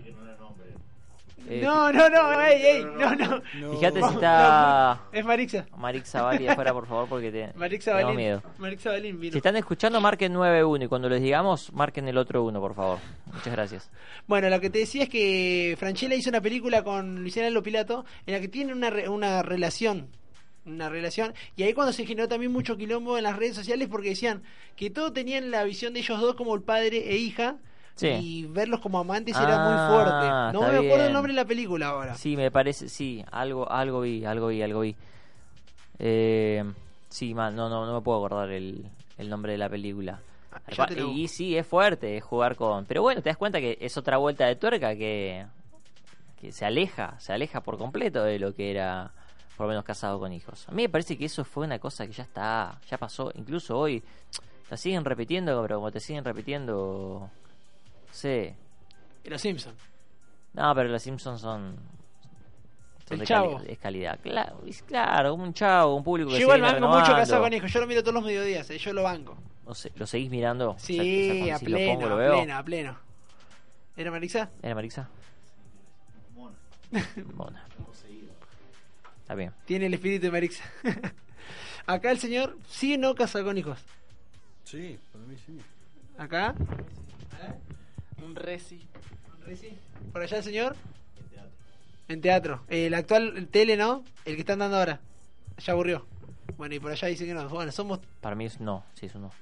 [1.51, 3.41] Eh, no, no, no, ey, ey, no, no.
[3.77, 5.67] Fíjate si está Es Marixa.
[5.77, 8.17] Marixa Bali afuera, por favor, porque te, Marixa tengo Balín.
[8.17, 8.43] miedo.
[8.59, 9.33] Marixa Balín vino.
[9.33, 12.99] Si están escuchando, marquen 9-1 y cuando les digamos, marquen el otro 1, por favor.
[13.33, 13.91] Muchas gracias.
[14.27, 18.35] Bueno, lo que te decía es que Franchella hizo una película con Luciana Lopilato en
[18.35, 20.09] la que tiene una, re- una relación.
[20.69, 21.35] Una relación.
[21.57, 24.43] Y ahí cuando se generó también mucho quilombo en las redes sociales porque decían
[24.77, 27.57] que todos tenían la visión de ellos dos como el padre e hija.
[27.95, 28.07] Sí.
[28.09, 30.59] Y verlos como amantes era Ah, muy fuerte.
[30.59, 32.15] No me acuerdo el nombre de la película ahora.
[32.15, 34.95] Sí, me parece, sí, algo algo vi, algo vi, algo vi.
[35.99, 36.65] Eh,
[37.09, 38.85] sí, mal, no, no, no me puedo acordar el,
[39.17, 40.21] el nombre de la película.
[40.53, 42.85] Ah, lo Y sí, es fuerte jugar con...
[42.87, 45.47] Pero bueno, te das cuenta que es otra vuelta de tuerca que,
[46.41, 49.13] que se aleja, se aleja por completo de lo que era
[49.59, 50.67] por lo menos casado con hijos.
[50.69, 53.31] A mí me parece que eso fue una cosa que ya está, ya pasó.
[53.35, 54.03] Incluso hoy
[54.71, 57.29] la siguen repitiendo, pero como te siguen repitiendo...
[58.13, 58.51] Sí.
[59.25, 59.77] Y Los Simpsons.
[60.55, 61.75] No, pero los Simpsons son...
[63.07, 63.57] son El de Chavo.
[63.59, 64.19] cali- es calidad.
[64.23, 67.71] Claro, es claro, un chavo, un público que Yo igual banco mucho casado con hijos.
[67.73, 68.71] Yo lo miro todos los mediodías.
[68.71, 69.37] eh, Yo lo banco.
[69.67, 70.77] No sé, ¿Lo seguís mirando?
[70.79, 72.99] Sí, O sea, o sea, a si pleno, pongo, lo a pleno, a pleno.
[73.97, 74.49] ¿Era Marixa?
[74.63, 75.09] ¿Era Marixa?
[77.35, 77.65] Mona.
[79.29, 79.53] Está bien.
[79.67, 80.65] Tiene el espíritu de Marixa.
[81.87, 83.79] Acá el señor sí no casado con hijos.
[84.65, 85.59] Sí, para mí sí.
[86.17, 86.55] Acá.
[88.25, 88.81] Un reci.
[90.15, 90.77] Por allá el señor.
[92.09, 92.63] En teatro.
[92.69, 94.03] El actual tele, ¿no?
[94.25, 94.99] El que están dando ahora.
[95.59, 96.07] Ya aburrió.
[96.57, 97.51] Bueno, y por allá dicen que no.
[97.51, 98.01] Bueno, somos.
[98.23, 99.33] Para mí es no, sí, es un no.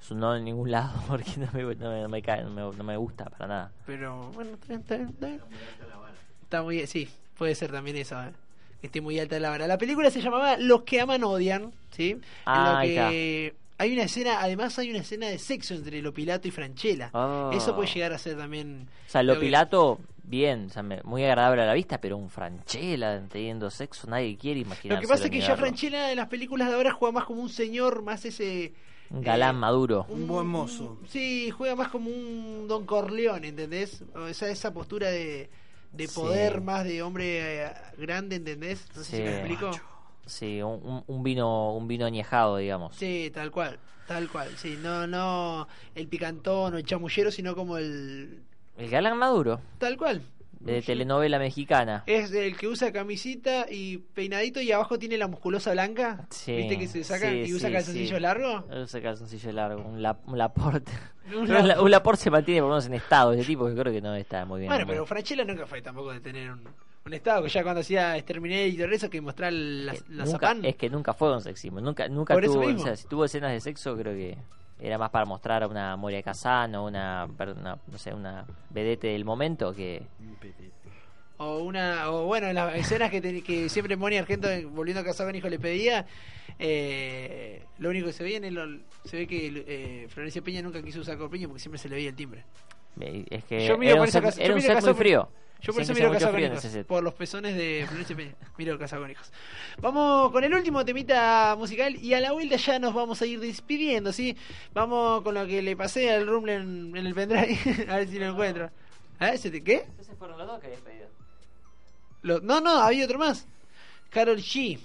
[0.00, 2.50] Es un no en ningún lado porque no me, no me, no me cae, no
[2.50, 3.72] me, no me gusta para nada.
[3.86, 5.40] Pero bueno, está bien, está bien, está bien.
[6.44, 6.86] Está muy.
[6.86, 8.30] Sí, puede ser también eso, ¿eh?
[8.86, 9.66] Esté muy alta la vara.
[9.66, 12.16] La película se llamaba Los que aman odian, ¿sí?
[12.44, 13.54] Ah, en que.
[13.78, 17.10] Hay una escena, además hay una escena de sexo entre Lopilato y Franchella.
[17.12, 17.50] Oh.
[17.52, 18.88] Eso puede llegar a ser también.
[19.06, 19.50] O sea, lo que-
[20.22, 24.60] bien, o sea, muy agradable a la vista, pero un Franchella teniendo sexo, nadie quiere
[24.60, 24.96] imaginar.
[24.96, 27.42] Lo que pasa es que ya Franchella en las películas de ahora juega más como
[27.42, 28.72] un señor, más ese.
[29.10, 30.06] Un galán eh, maduro.
[30.08, 30.98] Un buen mozo.
[31.08, 34.02] Sí, juega más como un Don Corleone, ¿entendés?
[34.16, 35.48] O esa, esa postura de,
[35.96, 36.14] de Sí.
[36.14, 38.86] poder más de hombre eh, grande, ¿entendés?
[38.94, 39.16] No sé Sí.
[39.16, 39.70] si me explico.
[40.26, 42.94] Sí, un, un- un vino un vino añejado, digamos.
[42.96, 43.78] Sí, tal cual,
[44.08, 44.48] tal cual.
[44.56, 48.42] Sí, no, no el picantón o el chamullero, sino como el.
[48.76, 50.22] El galán maduro, Tal cual.
[50.60, 52.02] De telenovela mexicana.
[52.06, 56.26] Es el que usa camisita y peinadito y abajo tiene la musculosa blanca.
[56.30, 58.20] Sí, ¿Viste que se saca sí, y usa sí, sí.
[58.20, 58.64] largos?
[58.74, 60.92] Usa calzoncillo largo, un, la, un Laporte.
[61.34, 61.82] Un la- Laporte.
[61.82, 64.14] un Laporte se mantiene por lo menos en estado, ese tipo que creo que no
[64.14, 64.68] está muy bien.
[64.70, 64.90] Bueno, ¿no?
[64.92, 66.60] pero Franchella nunca fue tampoco de tener un,
[67.04, 70.76] un estado que ya cuando hacía Exterminator eso que mostrar la, Que la nunca, es
[70.76, 72.82] que nunca fue un sexismo, nunca, nunca tuvo, mismo.
[72.82, 74.38] o sea, si tuvo escenas de sexo creo que
[74.80, 79.24] era más para mostrar a una Moria Casano, una, una, no sé, una vedete del
[79.24, 80.02] momento que
[81.38, 85.04] O una o bueno, las escenas que, te- que siempre Moni Argento eh, volviendo a
[85.04, 86.06] casar con hijo le pedía,
[86.58, 90.82] eh, lo único que se veía en el, se ve que eh, Florencia Peña nunca
[90.82, 92.44] quiso usar corpiño porque siempre se le veía el timbre.
[92.98, 95.28] es que Yo era por un casa- era un casa muy frío.
[95.60, 99.02] Yo por eso miro mucho con hijos, por los pezones de Florencia Peña, miro Casado
[99.02, 99.32] con hijos.
[99.80, 103.40] Vamos con el último temita musical y a la vuelta ya nos vamos a ir
[103.40, 104.36] despidiendo, ¿sí?
[104.74, 108.18] Vamos con lo que le pasé al Rumble en, en el pendrive, a ver si
[108.18, 108.70] lo encuentro.
[109.18, 109.84] ¿Ah, ese te qué?
[109.88, 111.08] Entonces fueron los dos que habías pedido.
[112.22, 113.46] Lo- no, no, había otro más.
[114.10, 114.78] Carol G.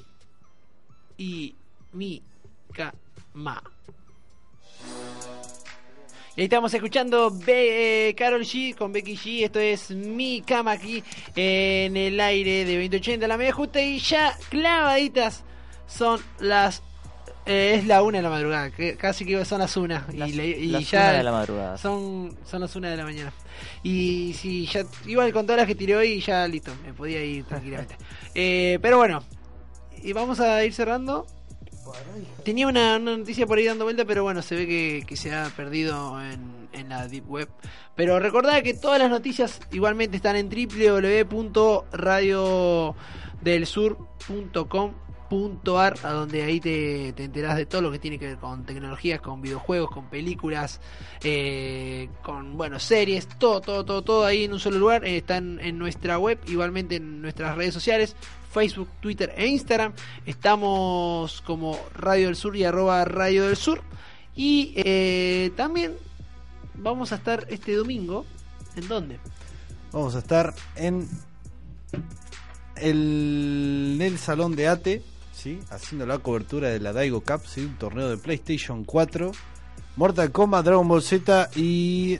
[1.18, 1.56] Y
[1.94, 2.24] Mi
[3.34, 3.62] Ma.
[6.36, 9.44] Y ahí estamos escuchando Be eh, Carol G con Becky G.
[9.46, 11.04] Esto es Mi Cama aquí
[11.36, 13.82] en el aire de 2080, la media justa.
[13.82, 15.44] Y ya clavaditas
[15.88, 16.82] son las.
[17.46, 20.08] eh, es la una de la madrugada, que casi que son las una.
[20.14, 21.78] Las- y le- y las ya una de la madrugada.
[21.78, 23.34] son, son las una de la mañana.
[23.84, 27.44] Y si ya, igual con todas las que tiré hoy, ya listo, me podía ir
[27.44, 27.96] tranquilamente.
[28.34, 29.22] Eh, pero bueno,
[30.02, 31.28] y vamos a ir cerrando.
[32.44, 36.22] Tenía una, noticia por ahí dando vuelta, pero bueno, se ve que, se ha perdido
[36.22, 37.50] en, en la Deep Web.
[37.96, 40.50] Pero recordad que todas las noticias igualmente están en
[46.04, 49.22] a donde ahí te, te enterás de todo lo que tiene que ver con tecnologías,
[49.22, 50.82] con videojuegos, con películas,
[51.24, 55.06] eh, con bueno series, todo, todo, todo, todo ahí en un solo lugar.
[55.06, 58.16] Eh, están en nuestra web, igualmente en nuestras redes sociales.
[58.52, 59.94] Facebook, Twitter e Instagram.
[60.26, 63.82] Estamos como Radio del Sur y arroba Radio del Sur.
[64.36, 65.94] Y eh, también
[66.76, 68.26] vamos a estar este domingo.
[68.76, 69.18] ¿En dónde?
[69.94, 71.08] Vamos a estar en
[72.76, 75.04] el, en el salón de ATE,
[75.42, 75.60] ¿sí?
[75.70, 77.62] haciendo la cobertura de la Daigo Cup, ¿sí?
[77.62, 79.32] un torneo de PlayStation 4,
[79.98, 82.20] Mortal Kombat, Dragon Ball Z y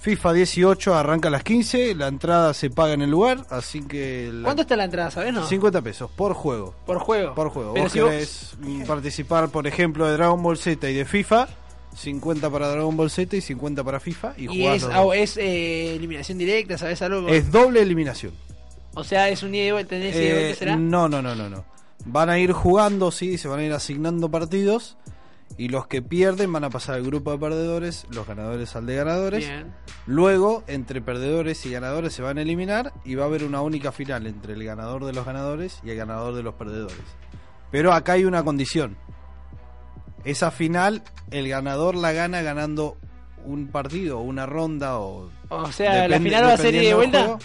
[0.00, 4.30] FIFA 18 arranca a las 15, la entrada se paga en el lugar, así que...
[4.32, 5.46] la- ¿Cuánto está la entrada, sabes, no?
[5.46, 6.74] 50 pesos por juego.
[6.84, 7.34] Por juego.
[7.34, 7.72] Por juego.
[7.72, 8.56] Pero Vos si vos- querés
[8.86, 11.48] participar, por ejemplo, de Dragon Ball Z y de FIFA,
[11.96, 16.76] 50 para Dragon Ball Z y 50 para FIFA y, Y es, eh, eliminación directa,
[16.76, 17.26] ¿sabes algo?
[17.28, 18.32] Es doble eliminación.
[18.94, 20.76] O sea, es un ida y vuelta, ¿tenés ida y Eh, vuelta, será?
[20.76, 21.64] no, no, no, no, no.
[22.06, 24.96] Van a ir jugando, sí, se van a ir asignando partidos
[25.58, 28.96] y los que pierden van a pasar al grupo de perdedores, los ganadores al de
[28.96, 29.46] ganadores.
[29.46, 29.72] Bien.
[30.06, 33.92] Luego, entre perdedores y ganadores se van a eliminar y va a haber una única
[33.92, 36.96] final entre el ganador de los ganadores y el ganador de los perdedores.
[37.70, 38.96] Pero acá hay una condición.
[40.24, 42.96] Esa final, el ganador la gana ganando
[43.44, 45.30] un partido, una ronda o...
[45.48, 47.22] O sea, ¿la final va a ser ida y vuelta?
[47.22, 47.38] juego.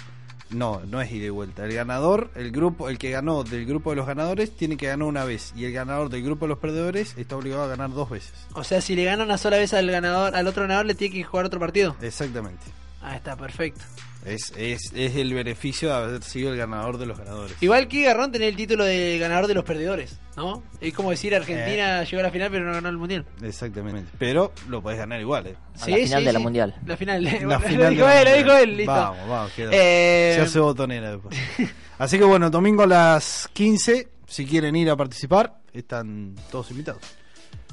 [0.52, 1.66] No, no es ida y vuelta.
[1.66, 5.08] El ganador, el grupo, el que ganó del grupo de los ganadores tiene que ganar
[5.08, 8.10] una vez y el ganador del grupo de los perdedores está obligado a ganar dos
[8.10, 8.34] veces.
[8.54, 11.16] O sea, si le gana una sola vez al ganador, al otro ganador le tiene
[11.16, 11.96] que jugar otro partido.
[12.02, 12.66] Exactamente.
[13.02, 13.82] Ah, está perfecto.
[14.26, 17.56] Es, es, es el beneficio de haber sido el ganador de los ganadores.
[17.60, 20.62] Igual que Garrón tener el título de ganador de los perdedores, ¿no?
[20.80, 21.38] Es como decir Eh.
[21.38, 23.26] Argentina llegó a la final pero no ganó el mundial.
[23.42, 24.12] Exactamente.
[24.20, 25.56] Pero lo podés ganar igual, ¿eh?
[25.82, 26.76] A la final de la mundial.
[26.86, 27.24] La final.
[27.24, 28.92] La lo final dijo él, lo dijo él, listo.
[28.92, 29.70] Vamos, vamos, queda.
[29.74, 31.36] Eh, Se hace botonera después.
[31.98, 37.02] Así que bueno, domingo a las 15, si quieren ir a participar, están todos invitados.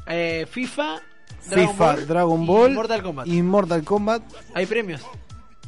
[0.07, 1.01] eh, FIFA,
[1.51, 3.26] Dragon FIFA, Ball Dragon y Ball Mortal Kombat.
[3.26, 4.22] y Mortal Kombat.
[4.55, 5.03] Hay premios.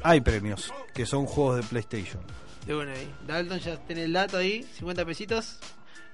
[0.03, 2.23] Hay premios, que son juegos de PlayStation.
[2.67, 3.13] De bueno ahí.
[3.27, 5.59] Dalton ya tiene el dato ahí, 50 pesitos.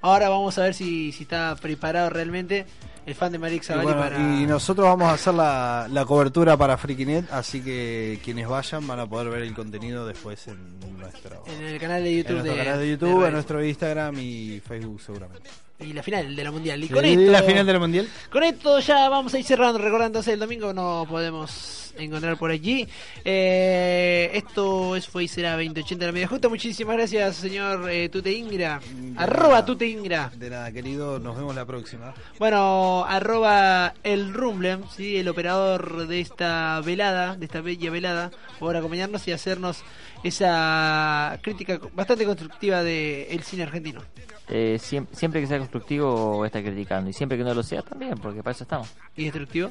[0.02, 2.66] Ahora vamos a ver si, si está preparado realmente
[3.06, 4.18] el fan de Marix bueno, para...
[4.18, 9.00] y nosotros vamos a hacer la, la cobertura para FreakyNet, así que quienes vayan van
[9.00, 12.52] a poder ver el contenido después en nuestro, En el canal de en YouTube nuestro
[12.52, 15.50] de, canal de de YouTube, Radio en nuestro Instagram y Facebook seguramente.
[15.78, 16.82] Y la final de la mundial.
[16.82, 18.08] Y con ¿Y esto, la final del mundial?
[18.30, 19.78] con esto ya vamos a ir cerrando.
[19.78, 22.86] Recordando el domingo no podemos encontrar por allí.
[23.24, 26.48] Eh, esto es fue y será 2080 de la media justa.
[26.48, 28.80] Muchísimas gracias, señor eh, Tute Ingra.
[28.94, 29.64] De Arroba nada.
[29.64, 30.30] Tute Ingra.
[30.36, 32.14] De nada, querido, nos vemos la próxima.
[32.38, 35.16] Bueno, arroba el Rumble, ¿sí?
[35.16, 39.82] el operador de esta velada, de esta bella velada, por acompañarnos y hacernos
[40.22, 44.02] esa crítica bastante constructiva del cine argentino.
[44.48, 48.14] Eh, siem- siempre que sea constructivo está criticando y siempre que no lo sea también,
[48.18, 48.88] porque para eso estamos.
[49.16, 49.70] Y destructivo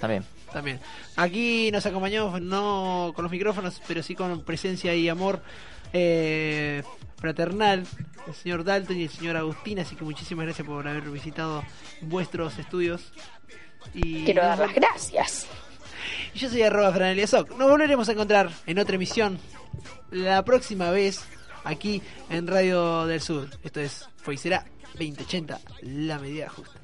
[0.00, 0.24] También.
[0.54, 0.80] También.
[1.16, 5.42] Aquí nos acompañamos no con los micrófonos, pero sí con presencia y amor
[5.92, 6.82] eh,
[7.16, 7.86] fraternal
[8.26, 11.62] el señor Dalton y el señor Agustín, así que muchísimas gracias por haber visitado
[12.00, 13.12] vuestros estudios.
[13.92, 15.46] Y Quiero dar las gracias.
[16.34, 17.50] Yo soy arroba Franelia Soc.
[17.50, 19.38] Nos volveremos a encontrar en otra emisión
[20.10, 21.24] la próxima vez
[21.64, 23.50] aquí en Radio del Sur.
[23.62, 26.83] Esto es Fue y será 2080, la medida justa.